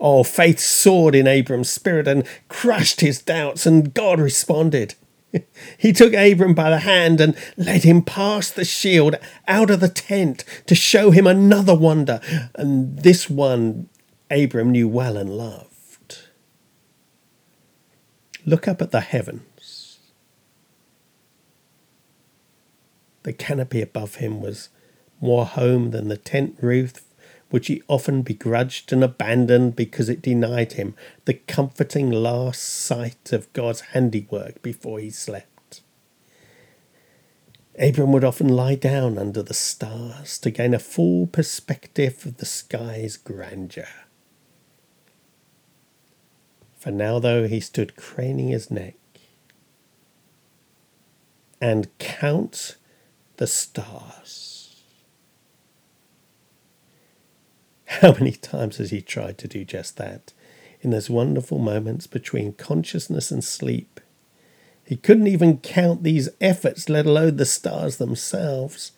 Oh, 0.00 0.24
faith 0.24 0.58
soared 0.58 1.14
in 1.14 1.26
Abram's 1.26 1.70
spirit 1.70 2.08
and 2.08 2.26
crushed 2.48 3.02
his 3.02 3.20
doubts, 3.20 3.66
and 3.66 3.92
God 3.92 4.18
responded. 4.18 4.94
He 5.76 5.92
took 5.92 6.14
Abram 6.14 6.54
by 6.54 6.70
the 6.70 6.78
hand 6.78 7.20
and 7.20 7.36
led 7.58 7.82
him 7.82 8.00
past 8.00 8.56
the 8.56 8.64
shield 8.64 9.16
out 9.46 9.68
of 9.68 9.80
the 9.80 9.88
tent 9.88 10.44
to 10.66 10.74
show 10.74 11.10
him 11.10 11.26
another 11.26 11.74
wonder, 11.74 12.22
and 12.54 13.00
this 13.00 13.28
one 13.28 13.90
Abram 14.30 14.70
knew 14.72 14.88
well 14.88 15.18
and 15.18 15.36
loved. 15.36 15.75
Look 18.48 18.68
up 18.68 18.80
at 18.80 18.92
the 18.92 19.00
heavens. 19.00 19.98
The 23.24 23.32
canopy 23.32 23.82
above 23.82 24.16
him 24.16 24.40
was 24.40 24.68
more 25.20 25.44
home 25.44 25.90
than 25.90 26.06
the 26.06 26.16
tent 26.16 26.56
roof 26.60 27.02
which 27.50 27.66
he 27.66 27.82
often 27.88 28.22
begrudged 28.22 28.92
and 28.92 29.02
abandoned 29.02 29.74
because 29.74 30.08
it 30.08 30.22
denied 30.22 30.74
him 30.74 30.94
the 31.24 31.34
comforting 31.34 32.10
last 32.10 32.62
sight 32.62 33.32
of 33.32 33.52
God's 33.52 33.80
handiwork 33.92 34.62
before 34.62 35.00
he 35.00 35.10
slept. 35.10 35.80
Abram 37.78 38.12
would 38.12 38.24
often 38.24 38.48
lie 38.48 38.76
down 38.76 39.18
under 39.18 39.42
the 39.42 39.54
stars 39.54 40.38
to 40.38 40.50
gain 40.50 40.72
a 40.72 40.78
full 40.78 41.26
perspective 41.26 42.24
of 42.24 42.38
the 42.38 42.46
sky's 42.46 43.16
grandeur. 43.16 44.05
For 46.76 46.90
now, 46.90 47.18
though, 47.18 47.48
he 47.48 47.60
stood 47.60 47.96
craning 47.96 48.48
his 48.48 48.70
neck 48.70 48.94
and 51.60 51.88
count 51.98 52.76
the 53.38 53.46
stars. 53.46 54.82
How 57.86 58.12
many 58.12 58.32
times 58.32 58.76
has 58.76 58.90
he 58.90 59.00
tried 59.00 59.38
to 59.38 59.48
do 59.48 59.64
just 59.64 59.96
that 59.96 60.32
in 60.82 60.90
those 60.90 61.08
wonderful 61.08 61.58
moments 61.58 62.06
between 62.06 62.52
consciousness 62.52 63.30
and 63.30 63.42
sleep? 63.42 64.00
He 64.84 64.96
couldn't 64.96 65.26
even 65.26 65.58
count 65.58 66.02
these 66.02 66.28
efforts, 66.40 66.88
let 66.88 67.06
alone 67.06 67.36
the 67.36 67.46
stars 67.46 67.96
themselves, 67.96 68.92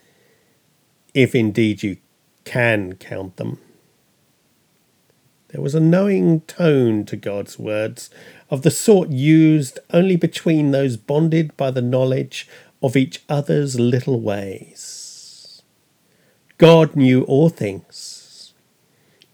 if 1.15 1.35
indeed 1.35 1.83
you 1.83 1.99
can 2.45 2.97
count 2.97 3.37
them. 3.37 3.59
There 5.49 5.63
was 5.63 5.75
a 5.75 5.81
knowing 5.81 6.43
tone 6.43 7.05
to 7.07 7.17
God's 7.17 7.59
words, 7.59 8.11
of 8.51 8.63
the 8.63 8.71
sort 8.71 9.09
used 9.09 9.79
only 9.93 10.17
between 10.17 10.71
those 10.71 10.97
bonded 10.97 11.57
by 11.57 11.71
the 11.71 11.83
knowledge 11.83 12.47
of 12.83 12.97
each 12.97 13.23
other's 13.29 13.81
little 13.81 14.21
ways. 14.21 15.63
God 16.59 16.97
knew 16.97 17.23
all 17.25 17.49
things, 17.49 18.53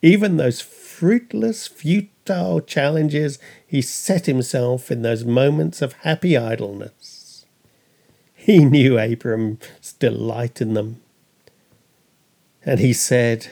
even 0.02 0.36
those 0.36 0.60
fruitless, 0.60 1.66
futile 1.66 2.60
challenges 2.60 3.38
he 3.66 3.82
set 3.82 4.26
himself 4.26 4.90
in 4.90 5.02
those 5.02 5.24
moments 5.24 5.82
of 5.82 5.94
happy 6.04 6.36
idleness. 6.36 7.46
He 8.34 8.64
knew 8.64 8.98
Abram's 8.98 9.94
delight 9.98 10.60
in 10.60 10.74
them. 10.74 11.00
And 12.64 12.78
he 12.78 12.92
said, 12.92 13.48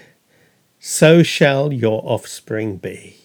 so 0.85 1.23
shall 1.23 1.73
your 1.73 2.03
offspring 2.05 2.77
be. 2.77 3.17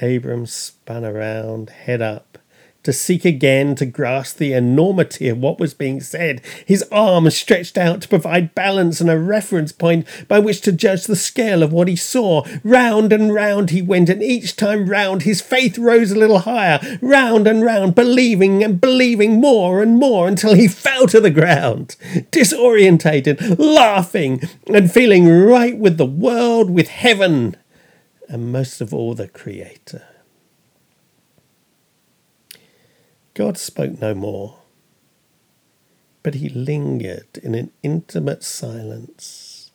Abram 0.00 0.46
spun 0.46 1.04
around, 1.04 1.68
head 1.68 2.00
up, 2.00 2.38
to 2.82 2.92
seek 2.92 3.24
again 3.24 3.74
to 3.74 3.86
grasp 3.86 4.38
the 4.38 4.52
enormity 4.52 5.28
of 5.28 5.38
what 5.38 5.60
was 5.60 5.74
being 5.74 6.00
said, 6.00 6.40
his 6.64 6.82
arms 6.90 7.36
stretched 7.36 7.76
out 7.76 8.00
to 8.00 8.08
provide 8.08 8.54
balance 8.54 9.00
and 9.00 9.10
a 9.10 9.18
reference 9.18 9.72
point 9.72 10.06
by 10.28 10.38
which 10.38 10.60
to 10.62 10.72
judge 10.72 11.04
the 11.04 11.16
scale 11.16 11.62
of 11.62 11.72
what 11.72 11.88
he 11.88 11.96
saw. 11.96 12.44
Round 12.64 13.12
and 13.12 13.34
round 13.34 13.70
he 13.70 13.82
went, 13.82 14.08
and 14.08 14.22
each 14.22 14.56
time 14.56 14.88
round 14.88 15.22
his 15.22 15.40
faith 15.40 15.78
rose 15.78 16.10
a 16.10 16.18
little 16.18 16.40
higher, 16.40 16.98
round 17.02 17.46
and 17.46 17.62
round, 17.62 17.94
believing 17.94 18.64
and 18.64 18.80
believing 18.80 19.40
more 19.40 19.82
and 19.82 19.98
more 19.98 20.26
until 20.26 20.54
he 20.54 20.68
fell 20.68 21.06
to 21.08 21.20
the 21.20 21.30
ground, 21.30 21.96
disorientated, 22.30 23.58
laughing, 23.58 24.40
and 24.66 24.90
feeling 24.90 25.28
right 25.28 25.76
with 25.76 25.98
the 25.98 26.06
world, 26.06 26.70
with 26.70 26.88
heaven, 26.88 27.56
and 28.28 28.52
most 28.52 28.80
of 28.80 28.94
all 28.94 29.14
the 29.14 29.28
Creator. 29.28 30.09
God 33.40 33.56
spoke 33.56 34.02
no 34.02 34.14
more, 34.14 34.58
but 36.22 36.34
he 36.34 36.50
lingered 36.50 37.38
in 37.42 37.54
an 37.54 37.70
intimate 37.82 38.44
silence. 38.44 39.70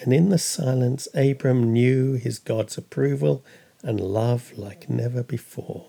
And 0.00 0.12
in 0.12 0.28
the 0.28 0.36
silence, 0.36 1.08
Abram 1.14 1.72
knew 1.72 2.16
his 2.16 2.38
God's 2.38 2.76
approval 2.76 3.42
and 3.82 3.98
love 3.98 4.52
like 4.58 4.90
never 4.90 5.22
before. 5.22 5.86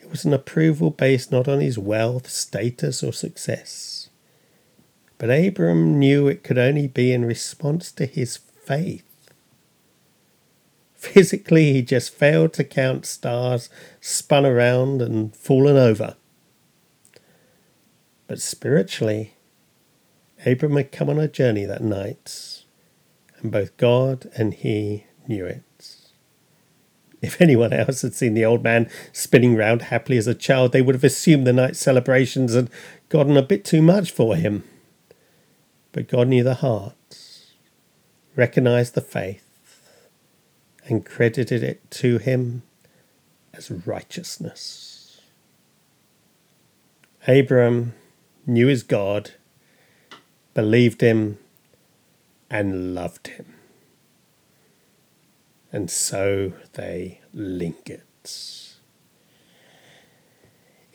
It 0.00 0.08
was 0.08 0.24
an 0.24 0.32
approval 0.32 0.90
based 0.90 1.32
not 1.32 1.48
on 1.48 1.58
his 1.58 1.80
wealth, 1.80 2.30
status, 2.30 3.02
or 3.02 3.12
success, 3.12 4.10
but 5.18 5.30
Abram 5.30 5.98
knew 5.98 6.28
it 6.28 6.44
could 6.44 6.58
only 6.58 6.86
be 6.86 7.12
in 7.12 7.24
response 7.24 7.90
to 7.90 8.06
his 8.06 8.36
faith. 8.36 9.07
Physically, 11.12 11.72
he 11.72 11.82
just 11.82 12.14
failed 12.14 12.52
to 12.54 12.64
count 12.64 13.06
stars, 13.06 13.70
spun 14.00 14.44
around, 14.44 15.00
and 15.00 15.34
fallen 15.34 15.76
over. 15.76 16.16
But 18.26 18.40
spiritually, 18.40 19.34
Abram 20.44 20.76
had 20.76 20.92
come 20.92 21.08
on 21.08 21.18
a 21.18 21.26
journey 21.26 21.64
that 21.64 21.82
night, 21.82 22.62
and 23.38 23.50
both 23.50 23.76
God 23.78 24.30
and 24.36 24.52
he 24.52 25.04
knew 25.26 25.46
it. 25.46 25.62
If 27.20 27.40
anyone 27.40 27.72
else 27.72 28.02
had 28.02 28.14
seen 28.14 28.34
the 28.34 28.44
old 28.44 28.62
man 28.62 28.88
spinning 29.12 29.56
round 29.56 29.82
happily 29.82 30.18
as 30.18 30.26
a 30.26 30.34
child, 30.34 30.72
they 30.72 30.82
would 30.82 30.94
have 30.94 31.04
assumed 31.04 31.46
the 31.46 31.52
night's 31.52 31.80
celebrations 31.80 32.54
had 32.54 32.70
gotten 33.08 33.36
a 33.36 33.42
bit 33.42 33.64
too 33.64 33.82
much 33.82 34.12
for 34.12 34.36
him. 34.36 34.62
But 35.90 36.06
God 36.06 36.28
knew 36.28 36.44
the 36.44 36.54
heart, 36.54 36.94
recognized 38.36 38.94
the 38.94 39.00
faith, 39.00 39.47
and 40.88 41.04
credited 41.04 41.62
it 41.62 41.88
to 41.90 42.18
him 42.18 42.62
as 43.54 43.70
righteousness. 43.70 45.20
Abram 47.26 47.94
knew 48.46 48.66
his 48.66 48.82
God, 48.82 49.32
believed 50.54 51.00
him, 51.00 51.38
and 52.50 52.94
loved 52.94 53.28
him. 53.28 53.54
And 55.70 55.90
so 55.90 56.54
they 56.72 57.20
lingered. 57.34 58.02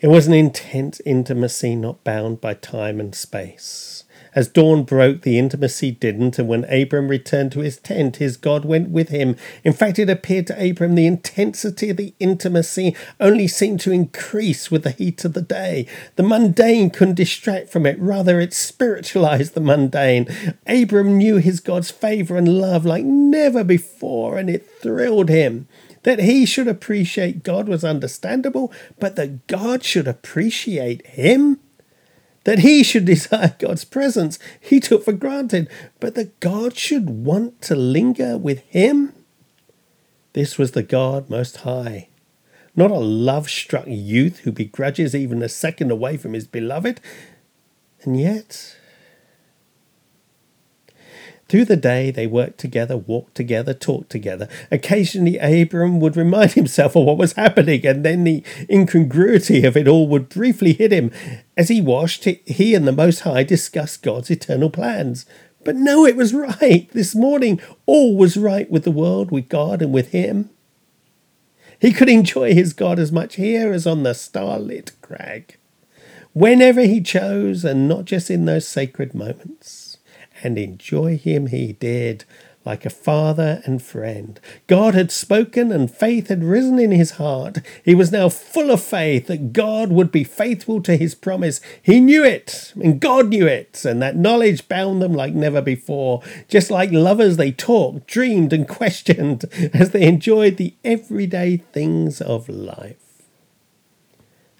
It 0.04 0.08
was 0.08 0.26
an 0.26 0.34
intense 0.34 1.00
intimacy 1.06 1.74
not 1.74 2.04
bound 2.04 2.38
by 2.38 2.52
time 2.52 3.00
and 3.00 3.14
space. 3.14 4.03
As 4.34 4.48
dawn 4.48 4.82
broke, 4.82 5.22
the 5.22 5.38
intimacy 5.38 5.92
didn't, 5.92 6.38
and 6.38 6.48
when 6.48 6.64
Abram 6.64 7.06
returned 7.06 7.52
to 7.52 7.60
his 7.60 7.76
tent, 7.76 8.16
his 8.16 8.36
God 8.36 8.64
went 8.64 8.90
with 8.90 9.10
him. 9.10 9.36
In 9.62 9.72
fact, 9.72 9.98
it 9.98 10.10
appeared 10.10 10.48
to 10.48 10.70
Abram 10.70 10.96
the 10.96 11.06
intensity 11.06 11.90
of 11.90 11.96
the 11.96 12.14
intimacy 12.18 12.96
only 13.20 13.46
seemed 13.46 13.80
to 13.80 13.92
increase 13.92 14.70
with 14.70 14.82
the 14.82 14.90
heat 14.90 15.24
of 15.24 15.34
the 15.34 15.42
day. 15.42 15.86
The 16.16 16.24
mundane 16.24 16.90
couldn't 16.90 17.14
distract 17.14 17.70
from 17.70 17.86
it, 17.86 17.98
rather, 18.00 18.40
it 18.40 18.52
spiritualized 18.52 19.54
the 19.54 19.60
mundane. 19.60 20.26
Abram 20.66 21.16
knew 21.16 21.36
his 21.36 21.60
God's 21.60 21.92
favor 21.92 22.36
and 22.36 22.60
love 22.60 22.84
like 22.84 23.04
never 23.04 23.62
before, 23.62 24.36
and 24.36 24.50
it 24.50 24.68
thrilled 24.80 25.28
him. 25.28 25.68
That 26.02 26.18
he 26.18 26.44
should 26.44 26.68
appreciate 26.68 27.44
God 27.44 27.66
was 27.66 27.84
understandable, 27.84 28.72
but 28.98 29.16
that 29.16 29.46
God 29.46 29.84
should 29.84 30.06
appreciate 30.06 31.06
him? 31.06 31.60
That 32.44 32.60
he 32.60 32.82
should 32.82 33.04
desire 33.14 33.54
God's 33.58 33.84
presence, 33.84 34.38
he 34.60 34.80
took 34.80 35.04
for 35.04 35.12
granted, 35.12 35.68
but 36.00 36.14
that 36.14 36.38
God 36.40 36.76
should 36.76 37.10
want 37.10 37.60
to 37.62 37.74
linger 37.74 38.38
with 38.38 38.60
him? 38.60 39.12
This 40.32 40.58
was 40.58 40.72
the 40.72 40.82
God 40.82 41.30
Most 41.30 41.58
High, 41.58 42.08
not 42.74 42.90
a 42.90 42.98
love 42.98 43.48
struck 43.48 43.86
youth 43.86 44.40
who 44.40 44.52
begrudges 44.52 45.14
even 45.14 45.42
a 45.42 45.48
second 45.48 45.90
away 45.90 46.16
from 46.16 46.32
his 46.32 46.46
beloved. 46.46 47.00
And 48.02 48.18
yet, 48.18 48.76
through 51.48 51.66
the 51.66 51.76
day, 51.76 52.10
they 52.10 52.26
worked 52.26 52.58
together, 52.58 52.96
walked 52.96 53.34
together, 53.34 53.74
talked 53.74 54.08
together. 54.10 54.48
Occasionally, 54.70 55.36
Abram 55.38 56.00
would 56.00 56.16
remind 56.16 56.52
himself 56.52 56.96
of 56.96 57.04
what 57.04 57.18
was 57.18 57.34
happening, 57.34 57.86
and 57.86 58.04
then 58.04 58.24
the 58.24 58.42
incongruity 58.70 59.64
of 59.64 59.76
it 59.76 59.86
all 59.86 60.08
would 60.08 60.30
briefly 60.30 60.72
hit 60.72 60.90
him. 60.90 61.10
As 61.56 61.68
he 61.68 61.80
washed, 61.80 62.24
he 62.24 62.74
and 62.74 62.88
the 62.88 62.92
Most 62.92 63.20
High 63.20 63.42
discussed 63.42 64.02
God's 64.02 64.30
eternal 64.30 64.70
plans. 64.70 65.26
But 65.64 65.76
no, 65.76 66.06
it 66.06 66.16
was 66.16 66.32
right. 66.32 66.88
This 66.92 67.14
morning, 67.14 67.60
all 67.84 68.16
was 68.16 68.36
right 68.36 68.70
with 68.70 68.84
the 68.84 68.90
world, 68.90 69.30
with 69.30 69.48
God, 69.48 69.82
and 69.82 69.92
with 69.92 70.12
him. 70.12 70.48
He 71.78 71.92
could 71.92 72.08
enjoy 72.08 72.54
his 72.54 72.72
God 72.72 72.98
as 72.98 73.12
much 73.12 73.36
here 73.36 73.70
as 73.70 73.86
on 73.86 74.02
the 74.02 74.14
starlit 74.14 74.92
crag, 75.02 75.58
whenever 76.32 76.82
he 76.82 77.02
chose, 77.02 77.66
and 77.66 77.86
not 77.86 78.06
just 78.06 78.30
in 78.30 78.46
those 78.46 78.66
sacred 78.66 79.14
moments 79.14 79.83
and 80.44 80.58
enjoy 80.58 81.16
him 81.16 81.48
he 81.48 81.72
did, 81.72 82.24
like 82.64 82.86
a 82.86 82.90
father 82.90 83.62
and 83.64 83.82
friend. 83.82 84.40
God 84.66 84.94
had 84.94 85.10
spoken 85.10 85.70
and 85.70 85.90
faith 85.90 86.28
had 86.28 86.42
risen 86.44 86.78
in 86.78 86.92
his 86.92 87.12
heart. 87.12 87.58
He 87.84 87.94
was 87.94 88.12
now 88.12 88.28
full 88.28 88.70
of 88.70 88.82
faith 88.82 89.26
that 89.26 89.52
God 89.52 89.90
would 89.90 90.10
be 90.10 90.24
faithful 90.24 90.80
to 90.82 90.96
his 90.96 91.14
promise. 91.14 91.60
He 91.82 92.00
knew 92.00 92.24
it, 92.24 92.72
and 92.82 93.00
God 93.00 93.28
knew 93.28 93.46
it, 93.46 93.84
and 93.84 94.00
that 94.02 94.16
knowledge 94.16 94.68
bound 94.68 95.02
them 95.02 95.12
like 95.12 95.34
never 95.34 95.60
before. 95.60 96.22
Just 96.48 96.70
like 96.70 96.90
lovers, 96.92 97.36
they 97.36 97.52
talked, 97.52 98.06
dreamed, 98.06 98.52
and 98.52 98.68
questioned 98.80 99.44
as 99.74 99.90
they 99.90 100.06
enjoyed 100.06 100.56
the 100.56 100.74
everyday 100.84 101.58
things 101.58 102.20
of 102.20 102.48
life. 102.48 102.96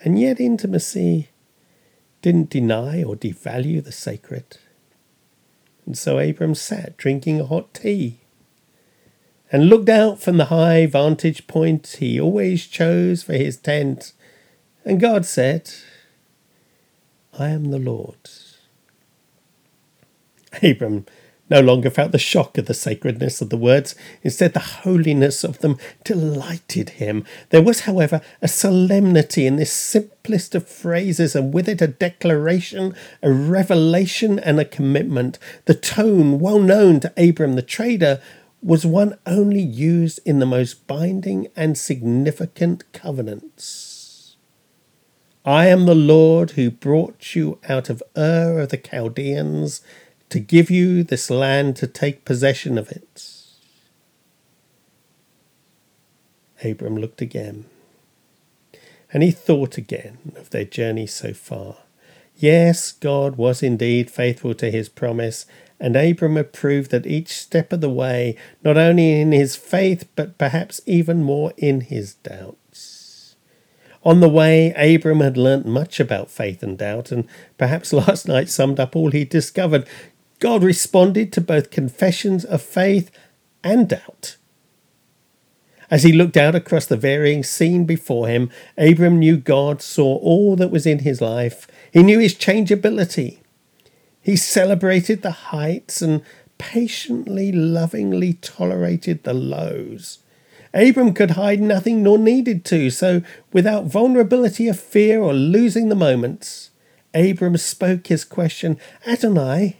And 0.02 0.18
yet, 0.18 0.38
intimacy 0.38 1.30
didn't 2.20 2.50
deny 2.50 3.02
or 3.02 3.16
devalue 3.16 3.82
the 3.82 3.92
sacred. 3.92 4.58
And 5.86 5.96
so 5.98 6.18
Abram 6.18 6.54
sat 6.54 6.96
drinking 6.96 7.40
hot 7.46 7.74
tea 7.74 8.20
and 9.52 9.68
looked 9.68 9.88
out 9.88 10.20
from 10.20 10.36
the 10.36 10.46
high 10.46 10.86
vantage 10.86 11.46
point 11.46 11.96
he 11.98 12.20
always 12.20 12.66
chose 12.66 13.22
for 13.22 13.34
his 13.34 13.56
tent. 13.56 14.12
And 14.84 14.98
God 14.98 15.24
said, 15.26 15.72
I 17.38 17.48
am 17.48 17.70
the 17.70 17.78
Lord. 17.78 18.16
Abram 20.62 21.06
no 21.54 21.60
longer 21.60 21.88
felt 21.88 22.10
the 22.10 22.18
shock 22.18 22.58
of 22.58 22.66
the 22.66 22.74
sacredness 22.74 23.40
of 23.40 23.48
the 23.48 23.56
words. 23.56 23.94
Instead, 24.24 24.54
the 24.54 24.82
holiness 24.82 25.44
of 25.44 25.60
them 25.60 25.78
delighted 26.02 26.90
him. 26.90 27.24
There 27.50 27.62
was, 27.62 27.80
however, 27.80 28.20
a 28.42 28.48
solemnity 28.48 29.46
in 29.46 29.54
this 29.54 29.72
simplest 29.72 30.56
of 30.56 30.66
phrases, 30.66 31.36
and 31.36 31.54
with 31.54 31.68
it 31.68 31.80
a 31.80 31.86
declaration, 31.86 32.92
a 33.22 33.30
revelation, 33.30 34.40
and 34.40 34.58
a 34.58 34.64
commitment. 34.64 35.38
The 35.66 35.74
tone, 35.74 36.40
well 36.40 36.58
known 36.58 36.98
to 37.00 37.12
Abram 37.16 37.54
the 37.54 37.62
trader, 37.62 38.20
was 38.60 38.84
one 38.84 39.16
only 39.24 39.62
used 39.62 40.18
in 40.24 40.40
the 40.40 40.46
most 40.46 40.88
binding 40.88 41.46
and 41.54 41.78
significant 41.78 42.82
covenants. 42.92 44.36
I 45.44 45.66
am 45.66 45.84
the 45.86 45.94
Lord 45.94 46.52
who 46.52 46.70
brought 46.70 47.36
you 47.36 47.60
out 47.68 47.90
of 47.90 48.02
Ur 48.16 48.60
of 48.60 48.70
the 48.70 48.78
Chaldeans 48.78 49.82
to 50.34 50.40
give 50.40 50.68
you 50.68 51.04
this 51.04 51.30
land 51.30 51.76
to 51.76 51.86
take 51.86 52.24
possession 52.24 52.76
of 52.76 52.90
it. 52.90 53.22
Abram 56.64 56.96
looked 56.96 57.22
again, 57.22 57.66
and 59.12 59.22
he 59.22 59.30
thought 59.30 59.78
again 59.78 60.32
of 60.34 60.50
their 60.50 60.64
journey 60.64 61.06
so 61.06 61.32
far. 61.32 61.76
Yes, 62.34 62.90
God 62.90 63.36
was 63.36 63.62
indeed 63.62 64.10
faithful 64.10 64.54
to 64.54 64.72
his 64.72 64.88
promise, 64.88 65.46
and 65.78 65.94
Abram 65.94 66.34
had 66.34 66.52
proved 66.52 66.90
that 66.90 67.06
each 67.06 67.28
step 67.28 67.72
of 67.72 67.80
the 67.80 67.88
way, 67.88 68.36
not 68.64 68.76
only 68.76 69.20
in 69.20 69.30
his 69.30 69.54
faith, 69.54 70.08
but 70.16 70.36
perhaps 70.36 70.80
even 70.84 71.22
more 71.22 71.52
in 71.56 71.82
his 71.82 72.14
doubts. 72.14 73.36
On 74.04 74.18
the 74.18 74.28
way, 74.28 74.72
Abram 74.76 75.20
had 75.20 75.36
learnt 75.36 75.64
much 75.64 75.98
about 75.98 76.28
faith 76.28 76.62
and 76.62 76.76
doubt, 76.76 77.12
and 77.12 77.28
perhaps 77.56 77.92
last 77.92 78.26
night 78.26 78.48
summed 78.48 78.80
up 78.80 78.96
all 78.96 79.12
he 79.12 79.24
discovered. 79.24 79.86
God 80.44 80.62
responded 80.62 81.32
to 81.32 81.40
both 81.40 81.70
confessions 81.70 82.44
of 82.44 82.60
faith 82.60 83.10
and 83.62 83.88
doubt. 83.88 84.36
As 85.90 86.02
he 86.02 86.12
looked 86.12 86.36
out 86.36 86.54
across 86.54 86.84
the 86.84 86.98
varying 86.98 87.42
scene 87.42 87.86
before 87.86 88.28
him, 88.28 88.50
Abram 88.76 89.18
knew 89.18 89.38
God 89.38 89.80
saw 89.80 90.18
all 90.18 90.54
that 90.56 90.70
was 90.70 90.84
in 90.84 90.98
his 90.98 91.22
life. 91.22 91.66
He 91.94 92.02
knew 92.02 92.18
his 92.18 92.34
changeability. 92.34 93.40
He 94.20 94.36
celebrated 94.36 95.22
the 95.22 95.30
heights 95.30 96.02
and 96.02 96.20
patiently, 96.58 97.50
lovingly 97.50 98.34
tolerated 98.34 99.24
the 99.24 99.32
lows. 99.32 100.18
Abram 100.74 101.14
could 101.14 101.30
hide 101.30 101.62
nothing 101.62 102.02
nor 102.02 102.18
needed 102.18 102.66
to, 102.66 102.90
so 102.90 103.22
without 103.50 103.86
vulnerability 103.86 104.68
of 104.68 104.78
fear 104.78 105.22
or 105.22 105.32
losing 105.32 105.88
the 105.88 105.94
moments, 105.94 106.68
Abram 107.14 107.56
spoke 107.56 108.08
his 108.08 108.26
question 108.26 108.78
Adonai, 109.06 109.78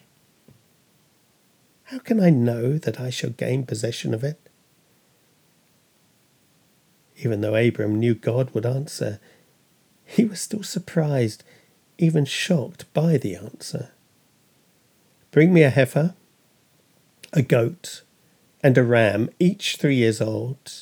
how 1.94 2.00
can 2.00 2.18
I 2.18 2.28
know 2.28 2.76
that 2.76 2.98
I 2.98 3.08
shall 3.08 3.30
gain 3.30 3.66
possession 3.66 4.14
of 4.14 4.24
it? 4.24 4.40
Even 7.18 7.40
though 7.40 7.54
Abram 7.54 8.00
knew 8.00 8.16
God 8.16 8.50
would 8.50 8.66
answer, 8.66 9.20
he 10.04 10.24
was 10.24 10.40
still 10.40 10.64
surprised, 10.64 11.44
even 11.96 12.24
shocked 12.24 12.92
by 12.92 13.16
the 13.16 13.36
answer. 13.36 13.90
Bring 15.30 15.54
me 15.54 15.62
a 15.62 15.70
heifer, 15.70 16.16
a 17.32 17.42
goat, 17.42 18.02
and 18.60 18.76
a 18.76 18.82
ram, 18.82 19.30
each 19.38 19.76
three 19.76 19.94
years 19.94 20.20
old, 20.20 20.72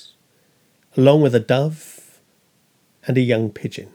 along 0.97 1.21
with 1.21 1.35
a 1.35 1.41
dove 1.41 2.21
and 3.07 3.19
a 3.19 3.21
young 3.21 3.51
pigeon. 3.51 3.91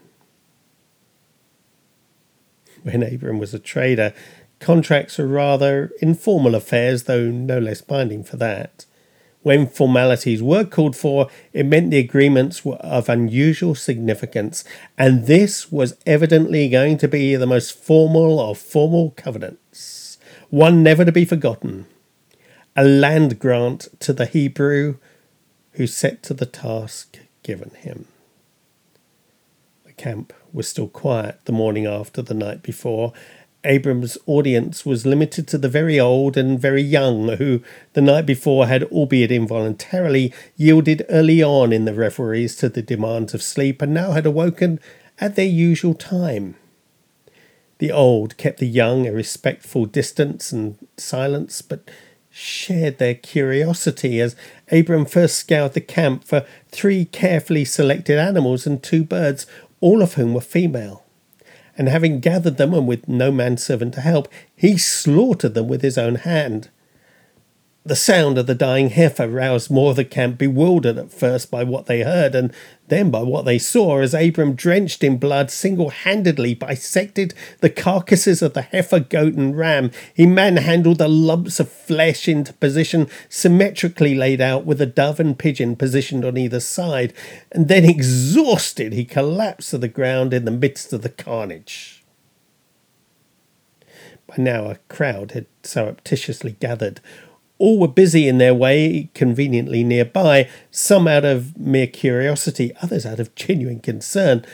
When 2.84 3.02
Abram 3.02 3.40
was 3.40 3.54
a 3.54 3.58
trader, 3.58 4.14
contracts 4.60 5.18
were 5.18 5.26
rather 5.26 5.92
informal 6.00 6.54
affairs, 6.54 7.04
though 7.04 7.30
no 7.30 7.58
less 7.58 7.80
binding 7.80 8.24
for 8.24 8.36
that. 8.36 8.84
When 9.42 9.66
formalities 9.66 10.42
were 10.42 10.64
called 10.64 10.96
for, 10.96 11.28
it 11.52 11.64
meant 11.64 11.90
the 11.90 11.98
agreements 11.98 12.64
were 12.64 12.76
of 12.76 13.08
unusual 13.08 13.74
significance, 13.74 14.64
and 14.98 15.26
this 15.26 15.70
was 15.70 15.96
evidently 16.04 16.68
going 16.68 16.98
to 16.98 17.08
be 17.08 17.36
the 17.36 17.46
most 17.46 17.72
formal 17.72 18.40
of 18.40 18.58
formal 18.58 19.12
covenants, 19.16 20.18
one 20.50 20.82
never 20.82 21.04
to 21.04 21.12
be 21.12 21.24
forgotten. 21.24 21.86
A 22.74 22.84
land 22.84 23.38
grant 23.38 23.88
to 24.00 24.12
the 24.12 24.26
Hebrew 24.26 24.96
who 25.72 25.86
set 25.86 26.22
to 26.24 26.34
the 26.34 26.46
task 26.46 27.18
given 27.42 27.70
him. 27.70 28.06
The 29.84 29.92
camp 29.92 30.32
was 30.52 30.68
still 30.68 30.88
quiet 30.88 31.40
the 31.44 31.52
morning 31.52 31.86
after 31.86 32.20
the 32.20 32.34
night 32.34 32.62
before, 32.62 33.12
Abram's 33.64 34.16
audience 34.26 34.86
was 34.86 35.04
limited 35.04 35.48
to 35.48 35.58
the 35.58 35.68
very 35.68 35.98
old 35.98 36.36
and 36.36 36.60
very 36.60 36.82
young, 36.82 37.28
who 37.36 37.60
the 37.94 38.00
night 38.00 38.24
before 38.24 38.66
had, 38.68 38.84
albeit 38.84 39.32
involuntarily, 39.32 40.32
yielded 40.56 41.04
early 41.08 41.42
on 41.42 41.72
in 41.72 41.84
the 41.84 41.94
reveries 41.94 42.54
to 42.56 42.68
the 42.68 42.82
demands 42.82 43.34
of 43.34 43.42
sleep, 43.42 43.82
and 43.82 43.92
now 43.92 44.12
had 44.12 44.26
awoken 44.26 44.78
at 45.20 45.34
their 45.34 45.46
usual 45.46 45.94
time. 45.94 46.54
The 47.78 47.90
old 47.90 48.36
kept 48.36 48.60
the 48.60 48.66
young 48.66 49.06
a 49.06 49.12
respectful 49.12 49.86
distance 49.86 50.52
and 50.52 50.78
silence, 50.96 51.60
but 51.60 51.88
shared 52.30 52.98
their 52.98 53.14
curiosity 53.14 54.20
as 54.20 54.36
Abram 54.70 55.04
first 55.04 55.36
scoured 55.36 55.72
the 55.72 55.80
camp 55.80 56.22
for 56.22 56.46
three 56.68 57.04
carefully 57.04 57.64
selected 57.64 58.18
animals 58.18 58.66
and 58.66 58.80
two 58.80 59.02
birds, 59.02 59.46
all 59.80 60.02
of 60.02 60.14
whom 60.14 60.34
were 60.34 60.40
female 60.40 61.04
and 61.78 61.88
having 61.88 62.20
gathered 62.20 62.56
them, 62.56 62.74
and 62.74 62.86
with 62.86 63.08
no 63.08 63.30
manservant 63.30 63.94
to 63.94 64.00
help, 64.00 64.28
he 64.54 64.76
slaughtered 64.76 65.54
them 65.54 65.68
with 65.68 65.80
his 65.80 65.96
own 65.96 66.16
hand. 66.16 66.68
The 67.84 67.96
sound 67.96 68.36
of 68.36 68.46
the 68.46 68.54
dying 68.54 68.90
heifer 68.90 69.28
roused 69.28 69.70
more 69.70 69.90
of 69.90 69.96
the 69.96 70.04
camp, 70.04 70.36
bewildered 70.36 70.98
at 70.98 71.10
first 71.10 71.50
by 71.50 71.64
what 71.64 71.86
they 71.86 72.02
heard, 72.02 72.34
and 72.34 72.52
then 72.88 73.10
by 73.10 73.22
what 73.22 73.44
they 73.44 73.58
saw, 73.58 74.00
as 74.00 74.12
Abram, 74.12 74.54
drenched 74.54 75.02
in 75.02 75.16
blood, 75.16 75.50
single 75.50 75.88
handedly 75.90 76.54
bisected 76.54 77.32
the 77.60 77.70
carcasses 77.70 78.42
of 78.42 78.52
the 78.52 78.62
heifer, 78.62 79.00
goat, 79.00 79.34
and 79.34 79.56
ram. 79.56 79.90
He 80.12 80.26
manhandled 80.26 80.98
the 80.98 81.08
lumps 81.08 81.60
of 81.60 81.70
flesh 81.70 82.28
into 82.28 82.52
position 82.52 83.08
symmetrically 83.28 84.14
laid 84.14 84.40
out, 84.40 84.66
with 84.66 84.82
a 84.82 84.86
dove 84.86 85.20
and 85.20 85.38
pigeon 85.38 85.74
positioned 85.76 86.24
on 86.24 86.36
either 86.36 86.60
side, 86.60 87.14
and 87.52 87.68
then, 87.68 87.84
exhausted, 87.84 88.92
he 88.92 89.04
collapsed 89.04 89.70
to 89.70 89.78
the 89.78 89.88
ground 89.88 90.34
in 90.34 90.44
the 90.44 90.50
midst 90.50 90.92
of 90.92 91.02
the 91.02 91.08
carnage. 91.08 92.04
By 94.26 94.34
now, 94.36 94.66
a 94.66 94.76
crowd 94.88 95.30
had 95.30 95.46
surreptitiously 95.62 96.56
gathered 96.60 97.00
all 97.58 97.78
were 97.78 97.88
busy 97.88 98.28
in 98.28 98.38
their 98.38 98.54
way, 98.54 99.10
conveniently 99.14 99.82
nearby, 99.82 100.48
some 100.70 101.08
out 101.08 101.24
of 101.24 101.58
mere 101.58 101.88
curiosity, 101.88 102.72
others 102.80 103.04
out 103.04 103.20
of 103.20 103.34
genuine 103.34 103.80
concern. 103.80 104.44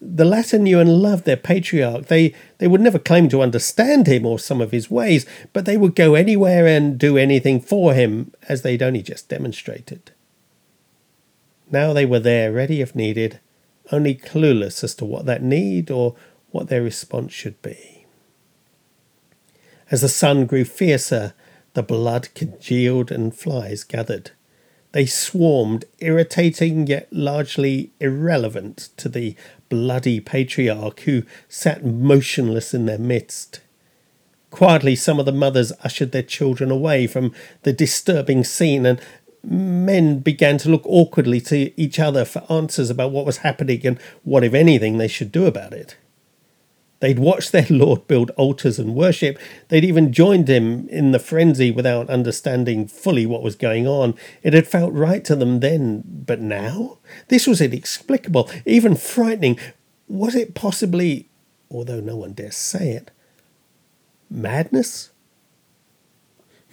The 0.00 0.24
latter 0.24 0.58
knew 0.58 0.80
and 0.80 1.02
loved 1.02 1.24
their 1.24 1.36
patriarch. 1.36 2.06
They, 2.06 2.34
they 2.58 2.66
would 2.66 2.80
never 2.80 2.98
claim 2.98 3.28
to 3.30 3.42
understand 3.42 4.06
him 4.06 4.24
or 4.26 4.38
some 4.38 4.60
of 4.60 4.70
his 4.70 4.90
ways, 4.90 5.26
but 5.52 5.64
they 5.64 5.76
would 5.76 5.94
go 5.94 6.14
anywhere 6.14 6.66
and 6.66 6.98
do 6.98 7.16
anything 7.16 7.60
for 7.60 7.94
him, 7.94 8.32
as 8.48 8.62
they'd 8.62 8.82
only 8.82 9.02
just 9.02 9.28
demonstrated. 9.28 10.12
Now 11.70 11.92
they 11.92 12.06
were 12.06 12.20
there, 12.20 12.52
ready 12.52 12.80
if 12.80 12.94
needed, 12.94 13.40
only 13.92 14.14
clueless 14.14 14.82
as 14.82 14.94
to 14.96 15.04
what 15.04 15.26
that 15.26 15.42
need 15.42 15.90
or 15.90 16.14
what 16.50 16.68
their 16.68 16.82
response 16.82 17.32
should 17.32 17.60
be. 17.60 18.06
As 19.90 20.00
the 20.00 20.08
sun 20.08 20.46
grew 20.46 20.64
fiercer, 20.64 21.34
the 21.76 21.82
blood 21.82 22.28
congealed 22.34 23.12
and 23.12 23.36
flies 23.36 23.84
gathered. 23.84 24.30
They 24.92 25.04
swarmed, 25.04 25.84
irritating 25.98 26.86
yet 26.86 27.06
largely 27.12 27.90
irrelevant 28.00 28.88
to 28.96 29.10
the 29.10 29.36
bloody 29.68 30.18
patriarch 30.18 31.00
who 31.00 31.24
sat 31.50 31.84
motionless 31.84 32.72
in 32.72 32.86
their 32.86 32.96
midst. 32.96 33.60
Quietly, 34.50 34.96
some 34.96 35.20
of 35.20 35.26
the 35.26 35.32
mothers 35.32 35.70
ushered 35.84 36.12
their 36.12 36.22
children 36.22 36.70
away 36.70 37.06
from 37.06 37.34
the 37.62 37.74
disturbing 37.74 38.42
scene, 38.42 38.86
and 38.86 38.98
men 39.44 40.20
began 40.20 40.56
to 40.56 40.70
look 40.70 40.86
awkwardly 40.86 41.42
to 41.42 41.78
each 41.78 42.00
other 42.00 42.24
for 42.24 42.50
answers 42.50 42.88
about 42.88 43.10
what 43.10 43.26
was 43.26 43.38
happening 43.38 43.86
and 43.86 44.00
what, 44.24 44.44
if 44.44 44.54
anything, 44.54 44.96
they 44.96 45.08
should 45.08 45.30
do 45.30 45.44
about 45.44 45.74
it. 45.74 45.94
They'd 47.00 47.18
watched 47.18 47.52
their 47.52 47.66
Lord 47.70 48.06
build 48.06 48.30
altars 48.30 48.78
and 48.78 48.94
worship. 48.94 49.38
They'd 49.68 49.84
even 49.84 50.12
joined 50.12 50.48
him 50.48 50.88
in 50.88 51.12
the 51.12 51.18
frenzy 51.18 51.70
without 51.70 52.08
understanding 52.08 52.86
fully 52.86 53.26
what 53.26 53.42
was 53.42 53.56
going 53.56 53.86
on. 53.86 54.14
It 54.42 54.54
had 54.54 54.66
felt 54.66 54.92
right 54.92 55.24
to 55.24 55.36
them 55.36 55.60
then, 55.60 56.02
but 56.06 56.40
now? 56.40 56.98
This 57.28 57.46
was 57.46 57.60
inexplicable, 57.60 58.50
even 58.64 58.96
frightening. 58.96 59.58
Was 60.08 60.34
it 60.34 60.54
possibly, 60.54 61.28
although 61.70 62.00
no 62.00 62.16
one 62.16 62.32
dare 62.32 62.52
say 62.52 62.92
it, 62.92 63.10
madness? 64.30 65.10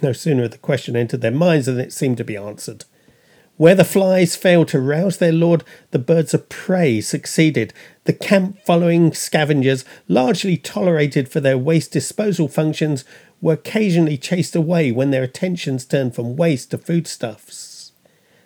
No 0.02 0.12
sooner 0.12 0.44
had 0.44 0.52
the 0.52 0.58
question 0.58 0.96
entered 0.96 1.22
their 1.22 1.32
minds 1.32 1.66
than 1.66 1.80
it 1.80 1.94
seemed 1.94 2.18
to 2.18 2.24
be 2.24 2.36
answered. 2.36 2.86
Where 3.56 3.76
the 3.76 3.86
flies 3.86 4.36
failed 4.36 4.68
to 4.70 4.80
rouse 4.80 5.18
their 5.18 5.32
lord, 5.32 5.64
the 5.92 6.00
birds 6.00 6.34
of 6.34 6.50
prey 6.50 7.02
succeeded. 7.02 7.74
The 8.06 8.14
camp 8.14 8.60
following 8.66 9.14
scavengers, 9.14 9.86
largely 10.10 10.58
tolerated 10.58 11.30
for 11.30 11.40
their 11.40 11.58
waste 11.58 11.92
disposal 11.92 12.50
functions, 12.50 13.06
were 13.42 13.54
occasionally 13.54 14.18
chased 14.18 14.56
away 14.56 14.92
when 14.92 15.12
their 15.12 15.24
attentions 15.24 15.86
turned 15.86 16.14
from 16.14 16.36
waste 16.36 16.72
to 16.72 16.78
foodstuffs. 16.78 17.94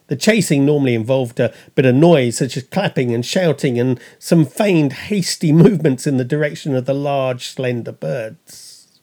The 0.07 0.15
chasing 0.15 0.65
normally 0.65 0.93
involved 0.93 1.39
a 1.39 1.53
bit 1.75 1.85
of 1.85 1.95
noise, 1.95 2.37
such 2.37 2.55
as 2.55 2.63
clapping 2.63 3.13
and 3.13 3.25
shouting, 3.25 3.79
and 3.79 3.99
some 4.19 4.45
feigned 4.45 4.93
hasty 4.93 5.51
movements 5.53 6.05
in 6.05 6.17
the 6.17 6.23
direction 6.23 6.75
of 6.75 6.85
the 6.85 6.93
large, 6.93 7.47
slender 7.47 7.91
birds. 7.91 8.99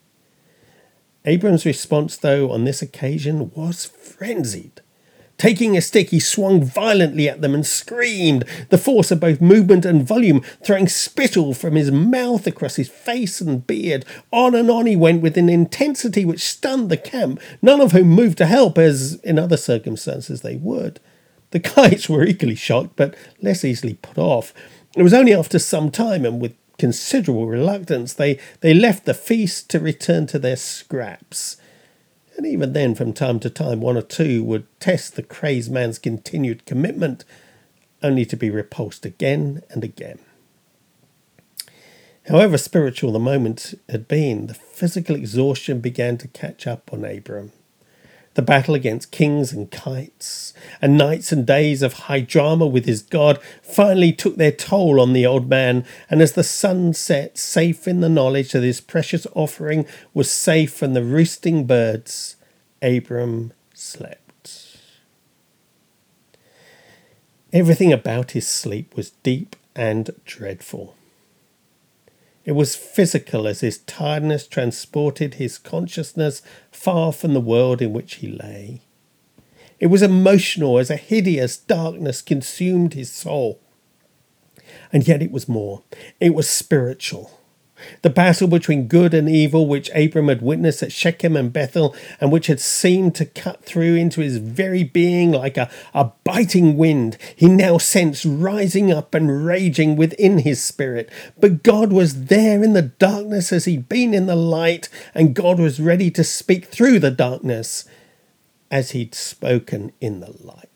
Abram's 1.25 1.67
response, 1.67 2.17
though, 2.17 2.51
on 2.53 2.65
this 2.65 2.81
occasion 2.81 3.51
was 3.55 3.85
frenzied. 3.87 4.83
Taking 5.37 5.77
a 5.77 5.81
stick, 5.81 6.11
he 6.11 6.21
swung 6.21 6.63
violently 6.63 7.29
at 7.29 7.41
them 7.41 7.55
and 7.55 7.67
screamed, 7.67 8.45
the 8.71 8.79
force 8.79 9.11
of 9.11 9.21
both 9.21 9.41
movement 9.41 9.85
and 9.85 10.07
volume 10.07 10.43
throwing 10.63 10.87
spittle 10.87 11.55
from 11.55 11.75
his 11.75 11.91
mouth 11.91 12.47
across 12.47 12.77
his 12.77 12.89
face 12.89 13.41
and 13.41 13.67
beard. 13.67 14.05
On 14.33 14.55
and 14.55 14.71
on 14.71 14.87
he 14.87 14.95
went 14.95 15.23
with 15.23 15.37
an 15.37 15.49
intensity 15.49 16.25
which 16.25 16.45
stunned 16.45 16.89
the 16.89 16.97
camp, 16.97 17.41
none 17.61 17.81
of 17.81 17.93
whom 17.93 18.09
moved 18.09 18.39
to 18.39 18.47
help, 18.47 18.79
as 18.79 19.15
in 19.17 19.39
other 19.39 19.57
circumstances 19.57 20.43
they 20.43 20.57
would. 20.57 21.01
The 21.51 21.61
kites 21.61 22.09
were 22.09 22.25
equally 22.25 22.55
shocked, 22.55 22.95
but 22.95 23.15
less 23.43 23.65
easily 23.65 23.95
put 23.95 24.19
off. 24.19 24.55
It 24.97 25.03
was 25.03 25.15
only 25.15 25.35
after 25.35 25.59
some 25.59 25.91
time 25.91 26.25
and 26.25 26.41
with 26.41 26.55
considerable 26.79 27.47
reluctance 27.47 28.15
they, 28.15 28.39
they 28.61 28.75
left 28.75 29.05
the 29.05 29.15
feast 29.15 29.71
to 29.71 29.79
return 29.81 30.27
to 30.27 30.39
their 30.39 30.57
scraps 30.57 31.57
and 32.37 32.47
even 32.47 32.73
then, 32.73 32.95
from 32.95 33.13
time 33.13 33.39
to 33.41 33.51
time, 33.51 33.81
one 33.81 33.97
or 33.97 34.03
two 34.03 34.43
would 34.45 34.67
test 34.81 35.17
the 35.17 35.23
crazed 35.23 35.71
man's 35.71 35.99
continued 35.99 36.65
commitment, 36.67 37.25
only 38.03 38.25
to 38.27 38.37
be 38.37 38.51
repulsed 38.51 39.07
again 39.07 39.63
and 39.71 39.85
again. 39.85 40.19
However 42.29 42.57
spiritual 42.57 43.13
the 43.13 43.19
moment 43.19 43.75
had 43.89 44.09
been, 44.09 44.47
the 44.47 44.55
physical 44.55 45.15
exhaustion 45.15 45.81
began 45.81 46.17
to 46.19 46.29
catch 46.29 46.67
up 46.67 46.91
on 46.93 47.05
Abram. 47.05 47.53
The 48.35 48.43
battle 48.43 48.75
against 48.75 49.11
kings 49.11 49.53
and 49.53 49.71
kites, 49.71 50.53
and 50.83 50.99
nights 50.99 51.33
and 51.33 51.47
days 51.47 51.83
of 51.83 51.93
high 51.95 52.21
drama 52.21 52.67
with 52.67 52.85
his 52.85 53.03
god 53.03 53.41
finally 53.63 54.13
took 54.13 54.37
their 54.37 54.53
toll 54.53 55.01
on 55.01 55.13
the 55.13 55.25
old 55.25 55.49
man, 55.49 55.85
and 56.11 56.21
as 56.21 56.33
the 56.33 56.45
sun 56.45 56.93
set, 56.93 57.39
safe 57.39 57.89
in 57.89 58.01
the 58.01 58.09
knowledge 58.09 58.53
that 58.53 58.63
his 58.63 58.81
precious 58.81 59.27
offering 59.35 59.87
was 60.13 60.31
safe 60.31 60.73
from 60.73 60.95
the 60.95 61.05
roosting 61.05 61.67
birds, 61.67 62.37
Abram 62.83 63.53
slept. 63.73 64.21
Everything 67.53 67.93
about 67.93 68.33
his 68.33 68.49
sleep 68.49 68.97
was 68.97 69.11
deep 69.23 69.55
and 69.77 70.11
dreadful. 70.25 70.97
It 72.45 72.53
was 72.53 72.77
physical 72.77 73.47
as 73.47 73.61
his 73.61 73.79
tiredness 73.79 74.47
transported 74.47 75.35
his 75.35 75.57
consciousness 75.57 76.43
far 76.71 77.13
from 77.13 77.33
the 77.33 77.41
world 77.41 77.81
in 77.81 77.93
which 77.93 78.17
he 78.17 78.29
lay. 78.29 78.83
It 79.81 79.87
was 79.87 80.03
emotional 80.03 80.79
as 80.79 80.91
a 80.91 80.97
hideous 80.97 81.57
darkness 81.57 82.23
consumed 82.23 82.95
his 82.95 83.11
soul. 83.11 83.61
And 84.93 85.09
yet 85.09 85.23
it 85.23 85.33
was 85.33 85.49
more. 85.49 85.83
It 86.21 86.35
was 86.35 86.49
spiritual. 86.49 87.41
The 88.03 88.11
battle 88.11 88.47
between 88.47 88.87
good 88.87 89.15
and 89.15 89.29
evil, 89.29 89.67
which 89.67 89.91
Abram 89.95 90.29
had 90.29 90.43
witnessed 90.43 90.83
at 90.83 90.93
Shechem 90.93 91.37
and 91.37 91.53
Bethel, 91.53 91.95
and 92.21 92.31
which 92.31 92.47
had 92.47 92.61
seemed 92.61 93.15
to 93.17 93.27
cut 93.27 93.65
through 93.65 93.97
into 93.97 94.21
his 94.21 94.37
very 94.37 94.85
being 94.85 95.33
like 95.33 95.57
a, 95.57 95.71
a 95.93 96.13
biting 96.23 96.77
wind, 96.77 97.19
he 97.35 97.49
now 97.49 97.79
sensed 97.79 98.25
rising 98.25 98.93
up 98.93 99.15
and 99.15 99.45
raging 99.45 99.97
within 99.97 100.39
his 100.39 100.63
spirit. 100.63 101.11
But 101.39 101.63
God 101.63 101.93
was 101.93 102.27
there 102.27 102.63
in 102.63 102.75
the 102.75 102.83
darkness 102.83 103.53
as 103.53 103.65
he'd 103.65 103.89
been 103.89 104.15
in 104.15 104.27
the 104.27 104.37
light, 104.37 104.89
and 105.15 105.35
God 105.35 105.59
was 105.59 105.81
ready 105.81 106.11
to 106.13 106.25
speak 106.25 106.67
through 106.67 107.01
the 107.01 107.11
darkness 107.11 107.85
as 108.71 108.93
he'd 108.93 109.15
spoken 109.15 109.93
in 110.01 110.21
the 110.21 110.33
light. 110.43 110.69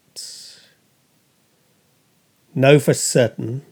Know 2.55 2.81
for 2.81 2.95
certain 2.95 3.65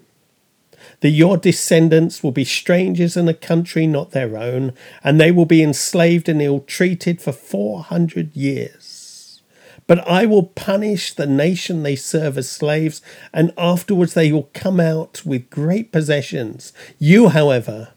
that 1.00 1.10
your 1.10 1.36
descendants 1.36 2.22
will 2.22 2.32
be 2.32 2.44
strangers 2.44 3.16
in 3.16 3.28
a 3.28 3.34
country 3.34 3.86
not 3.86 4.10
their 4.10 4.36
own, 4.36 4.72
and 5.02 5.20
they 5.20 5.30
will 5.30 5.46
be 5.46 5.62
enslaved 5.62 6.28
and 6.28 6.40
ill 6.40 6.60
treated 6.60 7.20
for 7.20 7.32
four 7.32 7.82
hundred 7.82 8.34
years. 8.36 9.42
But 9.86 10.06
I 10.08 10.26
will 10.26 10.42
punish 10.42 11.14
the 11.14 11.26
nation 11.26 11.82
they 11.82 11.96
serve 11.96 12.36
as 12.38 12.50
slaves, 12.50 13.00
and 13.32 13.52
afterwards 13.56 14.14
they 14.14 14.32
will 14.32 14.50
come 14.52 14.80
out 14.80 15.24
with 15.24 15.50
great 15.50 15.92
possessions. 15.92 16.72
You, 16.98 17.28
however, 17.28 17.92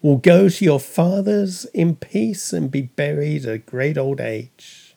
will 0.00 0.18
go 0.18 0.48
to 0.48 0.64
your 0.64 0.80
fathers 0.80 1.64
in 1.74 1.96
peace 1.96 2.52
and 2.52 2.70
be 2.70 2.82
buried 2.82 3.46
at 3.46 3.54
a 3.54 3.58
great 3.58 3.98
old 3.98 4.20
age. 4.20 4.94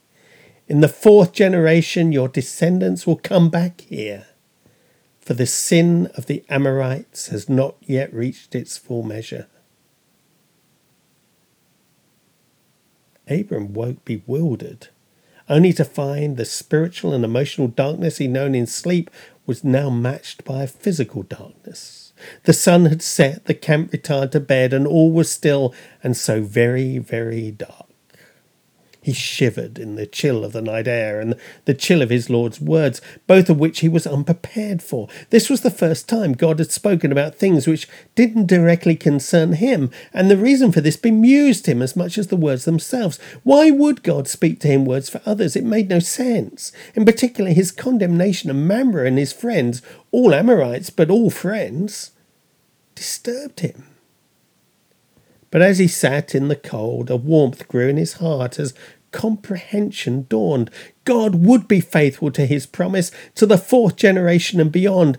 In 0.67 0.81
the 0.81 0.87
fourth 0.87 1.31
generation, 1.31 2.11
your 2.11 2.27
descendants 2.27 3.05
will 3.05 3.17
come 3.17 3.49
back 3.49 3.81
here 3.81 4.25
for 5.25 5.33
the 5.33 5.47
sin 5.47 6.05
of 6.15 6.27
the 6.27 6.45
Amorites 6.49 7.29
has 7.29 7.49
not 7.49 7.75
yet 7.81 8.13
reached 8.13 8.53
its 8.53 8.77
full 8.77 9.01
measure. 9.01 9.47
Abram 13.27 13.73
woke 13.73 14.05
bewildered, 14.05 14.89
only 15.49 15.73
to 15.73 15.83
find 15.83 16.38
the 16.38 16.45
spiritual 16.45 17.11
and 17.11 17.25
emotional 17.25 17.67
darkness 17.67 18.19
he'd 18.19 18.29
known 18.29 18.53
in 18.53 18.67
sleep 18.67 19.09
was 19.47 19.63
now 19.63 19.89
matched 19.89 20.45
by 20.45 20.61
a 20.61 20.67
physical 20.67 21.23
darkness. 21.23 22.13
The 22.43 22.53
sun 22.53 22.85
had 22.85 23.01
set, 23.01 23.45
the 23.45 23.55
camp 23.55 23.91
retired 23.91 24.31
to 24.33 24.39
bed, 24.39 24.73
and 24.73 24.85
all 24.85 25.11
was 25.11 25.31
still 25.31 25.73
and 26.03 26.15
so 26.15 26.41
very, 26.41 26.99
very 26.99 27.49
dark. 27.49 27.84
He 29.05 29.13
shivered 29.13 29.77
in 29.77 29.97
the 29.97 30.07
chill 30.07 30.43
of 30.43 30.51
the 30.51 30.63
night 30.63 30.87
air 30.87 31.21
and 31.21 31.35
the 31.65 31.75
chill 31.75 32.01
of 32.01 32.09
his 32.09 32.27
Lord's 32.27 32.59
words, 32.59 33.03
both 33.27 33.51
of 33.51 33.59
which 33.59 33.81
he 33.81 33.87
was 33.87 34.07
unprepared 34.07 34.81
for. 34.81 35.07
This 35.29 35.47
was 35.47 35.61
the 35.61 35.69
first 35.69 36.09
time 36.09 36.33
God 36.33 36.57
had 36.57 36.71
spoken 36.71 37.11
about 37.11 37.35
things 37.35 37.67
which 37.67 37.87
didn't 38.15 38.47
directly 38.47 38.95
concern 38.95 39.53
him, 39.53 39.91
and 40.11 40.31
the 40.31 40.35
reason 40.35 40.71
for 40.71 40.81
this 40.81 40.97
bemused 40.97 41.67
him 41.67 41.83
as 41.83 41.95
much 41.95 42.17
as 42.17 42.29
the 42.29 42.35
words 42.35 42.65
themselves. 42.65 43.19
Why 43.43 43.69
would 43.69 44.01
God 44.01 44.27
speak 44.27 44.59
to 44.61 44.69
him 44.69 44.85
words 44.85 45.07
for 45.07 45.21
others? 45.23 45.55
It 45.55 45.63
made 45.63 45.87
no 45.87 45.99
sense. 45.99 46.71
In 46.95 47.05
particular, 47.05 47.51
his 47.51 47.71
condemnation 47.71 48.49
of 48.49 48.55
Mamre 48.55 49.05
and 49.05 49.19
his 49.19 49.31
friends, 49.31 49.83
all 50.09 50.33
Amorites, 50.33 50.89
but 50.89 51.11
all 51.11 51.29
friends, 51.29 52.09
disturbed 52.95 53.59
him. 53.59 53.83
But 55.55 55.61
as 55.61 55.79
he 55.79 55.87
sat 55.87 56.35
in 56.35 56.49
the 56.49 56.57
cold, 56.57 57.09
a 57.09 57.15
warmth 57.15 57.69
grew 57.69 57.87
in 57.87 57.95
his 57.95 58.15
heart 58.15 58.59
as 58.59 58.73
comprehension 59.11 60.25
dawned. 60.27 60.69
God 61.05 61.35
would 61.35 61.65
be 61.65 61.79
faithful 61.79 62.29
to 62.31 62.45
his 62.45 62.65
promise 62.65 63.09
to 63.35 63.45
the 63.45 63.57
fourth 63.57 63.95
generation 63.95 64.59
and 64.59 64.69
beyond. 64.69 65.17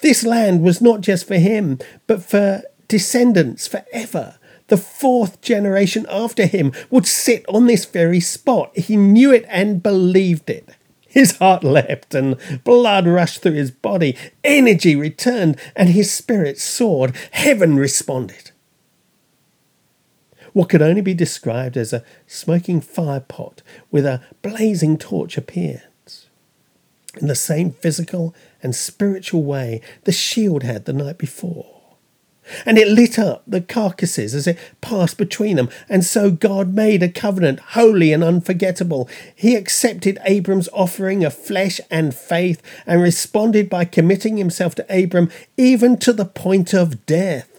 This 0.00 0.22
land 0.22 0.62
was 0.62 0.80
not 0.80 1.00
just 1.00 1.26
for 1.26 1.34
him, 1.34 1.80
but 2.06 2.22
for 2.22 2.62
descendants 2.86 3.66
forever. 3.66 4.38
The 4.68 4.76
fourth 4.76 5.40
generation 5.40 6.06
after 6.08 6.46
him 6.46 6.70
would 6.88 7.08
sit 7.08 7.44
on 7.48 7.66
this 7.66 7.84
very 7.84 8.20
spot. 8.20 8.78
He 8.78 8.96
knew 8.96 9.32
it 9.32 9.44
and 9.48 9.82
believed 9.82 10.48
it. 10.48 10.76
His 11.08 11.38
heart 11.38 11.64
leapt 11.64 12.14
and 12.14 12.36
blood 12.62 13.08
rushed 13.08 13.42
through 13.42 13.54
his 13.54 13.72
body. 13.72 14.16
Energy 14.44 14.94
returned 14.94 15.58
and 15.74 15.88
his 15.88 16.12
spirit 16.12 16.60
soared. 16.60 17.16
Heaven 17.32 17.74
responded 17.74 18.51
what 20.52 20.68
could 20.68 20.82
only 20.82 21.00
be 21.00 21.14
described 21.14 21.76
as 21.76 21.92
a 21.92 22.04
smoking 22.26 22.80
fire 22.80 23.20
pot 23.20 23.62
with 23.90 24.04
a 24.04 24.22
blazing 24.42 24.98
torch 24.98 25.36
appeared. 25.36 25.82
In 27.20 27.26
the 27.26 27.34
same 27.34 27.72
physical 27.72 28.34
and 28.62 28.74
spiritual 28.74 29.42
way 29.42 29.82
the 30.04 30.12
shield 30.12 30.62
had 30.62 30.86
the 30.86 30.94
night 30.94 31.18
before. 31.18 31.66
And 32.66 32.76
it 32.76 32.88
lit 32.88 33.18
up 33.18 33.42
the 33.46 33.60
carcasses 33.60 34.34
as 34.34 34.46
it 34.46 34.58
passed 34.80 35.16
between 35.16 35.56
them. 35.56 35.68
And 35.88 36.04
so 36.04 36.30
God 36.30 36.74
made 36.74 37.02
a 37.02 37.08
covenant 37.08 37.60
holy 37.60 38.12
and 38.12 38.24
unforgettable. 38.24 39.08
He 39.34 39.54
accepted 39.54 40.18
Abram's 40.24 40.68
offering 40.72 41.24
of 41.24 41.34
flesh 41.34 41.80
and 41.90 42.14
faith 42.14 42.60
and 42.86 43.00
responded 43.00 43.68
by 43.70 43.84
committing 43.84 44.38
himself 44.38 44.74
to 44.76 44.86
Abram 45.02 45.30
even 45.56 45.98
to 45.98 46.12
the 46.12 46.24
point 46.24 46.72
of 46.72 47.06
death. 47.06 47.51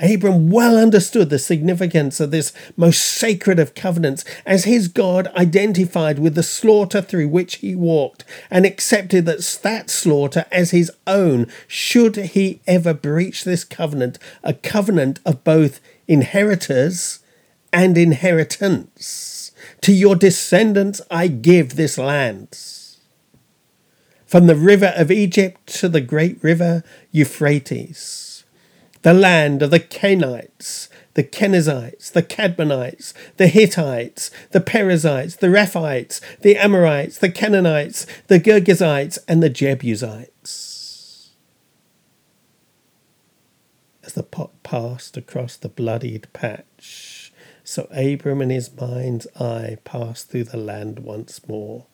Abram 0.00 0.48
well 0.48 0.76
understood 0.76 1.28
the 1.28 1.40
significance 1.40 2.20
of 2.20 2.30
this 2.30 2.52
most 2.76 3.02
sacred 3.02 3.58
of 3.58 3.74
covenants, 3.74 4.24
as 4.46 4.64
his 4.64 4.86
God 4.86 5.26
identified 5.34 6.20
with 6.20 6.36
the 6.36 6.42
slaughter 6.44 7.02
through 7.02 7.28
which 7.28 7.56
he 7.56 7.74
walked, 7.74 8.24
and 8.48 8.64
accepted 8.64 9.26
that 9.26 9.58
that 9.62 9.90
slaughter 9.90 10.46
as 10.52 10.70
his 10.70 10.92
own, 11.06 11.48
should 11.66 12.14
he 12.16 12.60
ever 12.66 12.94
breach 12.94 13.42
this 13.42 13.64
covenant, 13.64 14.18
a 14.44 14.54
covenant 14.54 15.18
of 15.26 15.42
both 15.42 15.80
inheritors 16.06 17.18
and 17.72 17.98
inheritance. 17.98 19.50
To 19.80 19.92
your 19.92 20.14
descendants 20.14 21.00
I 21.10 21.26
give 21.26 21.74
this 21.74 21.98
land. 21.98 22.56
From 24.26 24.46
the 24.46 24.56
river 24.56 24.92
of 24.94 25.10
Egypt 25.10 25.66
to 25.78 25.88
the 25.88 26.00
great 26.00 26.42
river 26.42 26.84
Euphrates 27.10 28.27
the 29.02 29.14
land 29.14 29.62
of 29.62 29.70
the 29.70 29.80
Kenites, 29.80 30.88
the 31.14 31.24
Kenizzites, 31.24 32.12
the 32.12 32.22
Kadmonites, 32.22 33.12
the 33.36 33.48
Hittites, 33.48 34.30
the 34.50 34.60
Perizzites, 34.60 35.36
the 35.36 35.48
Rephaites, 35.48 36.20
the 36.40 36.56
Amorites, 36.56 37.18
the 37.18 37.30
Canaanites, 37.30 38.06
the 38.28 38.40
Girgashites, 38.40 39.18
and 39.26 39.42
the 39.42 39.50
Jebusites. 39.50 41.30
As 44.04 44.14
the 44.14 44.22
pot 44.22 44.62
passed 44.62 45.16
across 45.16 45.56
the 45.56 45.68
bloodied 45.68 46.28
patch, 46.32 47.32
so 47.62 47.88
Abram 47.90 48.40
in 48.40 48.50
his 48.50 48.74
mind's 48.74 49.26
eye 49.38 49.76
passed 49.84 50.30
through 50.30 50.44
the 50.44 50.56
land 50.56 51.00
once 51.00 51.46
more. 51.46 51.86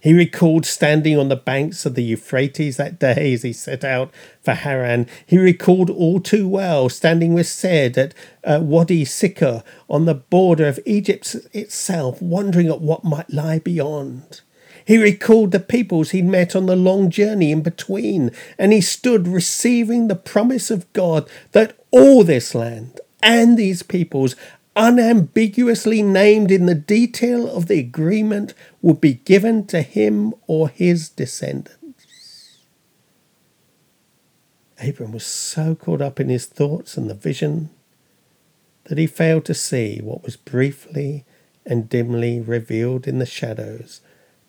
He 0.00 0.12
recalled 0.12 0.64
standing 0.64 1.18
on 1.18 1.28
the 1.28 1.36
banks 1.36 1.84
of 1.84 1.94
the 1.94 2.02
Euphrates 2.02 2.76
that 2.76 2.98
day 2.98 3.32
as 3.32 3.42
he 3.42 3.52
set 3.52 3.84
out 3.84 4.12
for 4.42 4.54
Haran. 4.54 5.06
He 5.26 5.38
recalled 5.38 5.90
all 5.90 6.20
too 6.20 6.46
well 6.46 6.88
standing 6.88 7.34
with 7.34 7.48
Said 7.48 7.98
at 7.98 8.14
uh, 8.44 8.60
Wadi 8.62 9.04
Sikkar 9.04 9.64
on 9.88 10.04
the 10.04 10.14
border 10.14 10.68
of 10.68 10.78
Egypt 10.86 11.34
itself, 11.52 12.22
wondering 12.22 12.68
at 12.68 12.80
what 12.80 13.04
might 13.04 13.30
lie 13.32 13.58
beyond. 13.58 14.40
He 14.84 14.96
recalled 14.96 15.50
the 15.50 15.60
peoples 15.60 16.10
he'd 16.10 16.24
met 16.24 16.56
on 16.56 16.64
the 16.64 16.76
long 16.76 17.10
journey 17.10 17.52
in 17.52 17.60
between, 17.60 18.30
and 18.58 18.72
he 18.72 18.80
stood 18.80 19.28
receiving 19.28 20.08
the 20.08 20.16
promise 20.16 20.70
of 20.70 20.90
God 20.94 21.28
that 21.52 21.76
all 21.90 22.24
this 22.24 22.54
land 22.54 23.00
and 23.22 23.58
these 23.58 23.82
peoples 23.82 24.36
unambiguously 24.78 26.02
named 26.02 26.52
in 26.52 26.66
the 26.66 26.74
detail 26.74 27.50
of 27.50 27.66
the 27.66 27.80
agreement 27.80 28.54
would 28.80 29.00
be 29.00 29.14
given 29.14 29.66
to 29.66 29.82
him 29.82 30.32
or 30.46 30.68
his 30.68 31.08
descendants. 31.08 32.60
Abram 34.80 35.10
was 35.10 35.26
so 35.26 35.74
caught 35.74 36.00
up 36.00 36.20
in 36.20 36.28
his 36.28 36.46
thoughts 36.46 36.96
and 36.96 37.10
the 37.10 37.14
vision 37.14 37.70
that 38.84 38.98
he 38.98 39.08
failed 39.08 39.44
to 39.46 39.54
see 39.54 40.00
what 40.00 40.22
was 40.22 40.36
briefly 40.36 41.24
and 41.66 41.88
dimly 41.88 42.40
revealed 42.40 43.08
in 43.08 43.18
the 43.18 43.26
shadows 43.26 44.00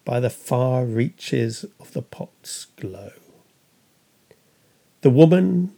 by 0.05 0.19
the 0.19 0.29
far 0.29 0.85
reaches 0.85 1.65
of 1.79 1.91
the 1.93 2.03
pot's 2.03 2.65
glow. 2.77 3.11
The 5.01 5.09
woman 5.09 5.73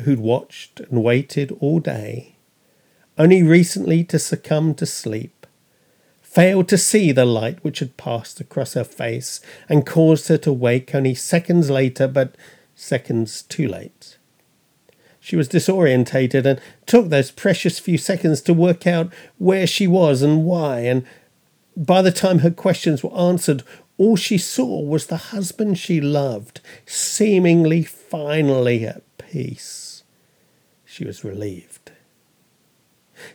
who'd 0.00 0.20
watched 0.20 0.78
and 0.78 1.02
waited 1.02 1.50
all 1.58 1.80
day, 1.80 2.35
only 3.18 3.42
recently 3.42 4.04
to 4.04 4.18
succumb 4.18 4.74
to 4.74 4.86
sleep, 4.86 5.46
failed 6.22 6.68
to 6.68 6.78
see 6.78 7.12
the 7.12 7.24
light 7.24 7.62
which 7.62 7.78
had 7.78 7.96
passed 7.96 8.40
across 8.40 8.74
her 8.74 8.84
face 8.84 9.40
and 9.68 9.86
caused 9.86 10.28
her 10.28 10.38
to 10.38 10.52
wake 10.52 10.94
only 10.94 11.14
seconds 11.14 11.70
later, 11.70 12.06
but 12.06 12.34
seconds 12.74 13.42
too 13.42 13.66
late. 13.66 14.18
She 15.18 15.34
was 15.34 15.48
disorientated 15.48 16.44
and 16.44 16.60
took 16.84 17.08
those 17.08 17.30
precious 17.30 17.78
few 17.78 17.98
seconds 17.98 18.40
to 18.42 18.54
work 18.54 18.86
out 18.86 19.12
where 19.38 19.66
she 19.66 19.86
was 19.86 20.22
and 20.22 20.44
why, 20.44 20.80
and 20.80 21.04
by 21.76 22.00
the 22.00 22.12
time 22.12 22.40
her 22.40 22.50
questions 22.50 23.02
were 23.02 23.16
answered, 23.18 23.62
all 23.98 24.16
she 24.16 24.38
saw 24.38 24.80
was 24.80 25.06
the 25.06 25.16
husband 25.16 25.78
she 25.78 26.00
loved, 26.00 26.60
seemingly 26.84 27.82
finally 27.82 28.86
at 28.86 29.02
peace. 29.18 30.04
She 30.84 31.04
was 31.04 31.24
relieved. 31.24 31.75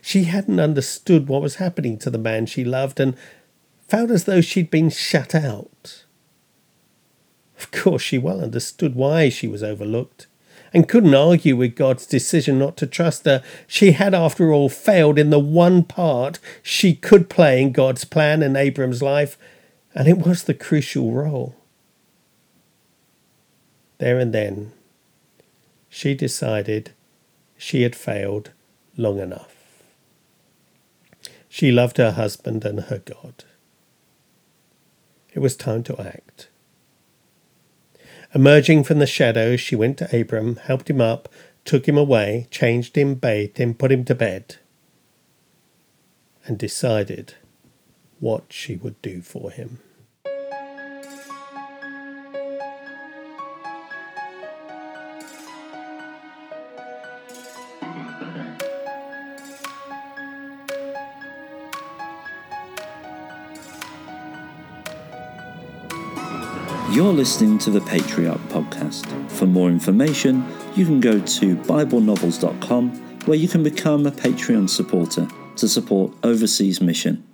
She 0.00 0.24
hadn't 0.24 0.60
understood 0.60 1.28
what 1.28 1.42
was 1.42 1.56
happening 1.56 1.98
to 1.98 2.10
the 2.10 2.18
man 2.18 2.46
she 2.46 2.64
loved 2.64 2.98
and 3.00 3.16
felt 3.88 4.10
as 4.10 4.24
though 4.24 4.40
she'd 4.40 4.70
been 4.70 4.90
shut 4.90 5.34
out. 5.34 6.04
Of 7.58 7.70
course, 7.70 8.02
she 8.02 8.18
well 8.18 8.40
understood 8.40 8.94
why 8.94 9.28
she 9.28 9.46
was 9.46 9.62
overlooked 9.62 10.26
and 10.72 10.88
couldn't 10.88 11.14
argue 11.14 11.56
with 11.56 11.76
God's 11.76 12.06
decision 12.06 12.58
not 12.58 12.76
to 12.78 12.86
trust 12.86 13.24
her. 13.24 13.42
She 13.66 13.92
had, 13.92 14.14
after 14.14 14.52
all, 14.52 14.68
failed 14.68 15.18
in 15.18 15.30
the 15.30 15.38
one 15.38 15.84
part 15.84 16.38
she 16.62 16.94
could 16.94 17.28
play 17.28 17.60
in 17.60 17.72
God's 17.72 18.04
plan 18.04 18.42
in 18.42 18.56
Abram's 18.56 19.02
life, 19.02 19.36
and 19.94 20.08
it 20.08 20.18
was 20.18 20.44
the 20.44 20.54
crucial 20.54 21.12
role. 21.12 21.54
There 23.98 24.18
and 24.18 24.32
then, 24.32 24.72
she 25.88 26.14
decided 26.14 26.92
she 27.58 27.82
had 27.82 27.94
failed 27.94 28.50
long 28.96 29.18
enough. 29.18 29.51
She 31.54 31.70
loved 31.70 31.98
her 31.98 32.12
husband 32.12 32.64
and 32.64 32.80
her 32.80 32.96
God. 32.96 33.44
It 35.34 35.40
was 35.40 35.54
time 35.54 35.82
to 35.82 36.00
act. 36.00 36.48
Emerging 38.34 38.84
from 38.84 39.00
the 39.00 39.06
shadows, 39.06 39.60
she 39.60 39.76
went 39.76 39.98
to 39.98 40.18
Abram, 40.18 40.56
helped 40.56 40.88
him 40.88 41.02
up, 41.02 41.28
took 41.66 41.86
him 41.86 41.98
away, 41.98 42.46
changed 42.50 42.96
him, 42.96 43.16
bathed 43.16 43.58
him, 43.58 43.74
put 43.74 43.92
him 43.92 44.02
to 44.06 44.14
bed, 44.14 44.56
and 46.46 46.56
decided 46.56 47.34
what 48.18 48.44
she 48.48 48.76
would 48.76 49.02
do 49.02 49.20
for 49.20 49.50
him. 49.50 49.78
You're 66.92 67.14
listening 67.14 67.56
to 67.60 67.70
the 67.70 67.80
Patriarch 67.80 68.42
Podcast. 68.50 69.30
For 69.30 69.46
more 69.46 69.70
information, 69.70 70.46
you 70.76 70.84
can 70.84 71.00
go 71.00 71.18
to 71.18 71.56
BibleNovels.com 71.56 72.90
where 73.24 73.38
you 73.38 73.48
can 73.48 73.62
become 73.62 74.04
a 74.04 74.10
Patreon 74.10 74.68
supporter 74.68 75.26
to 75.56 75.68
support 75.68 76.12
Overseas 76.22 76.82
Mission. 76.82 77.26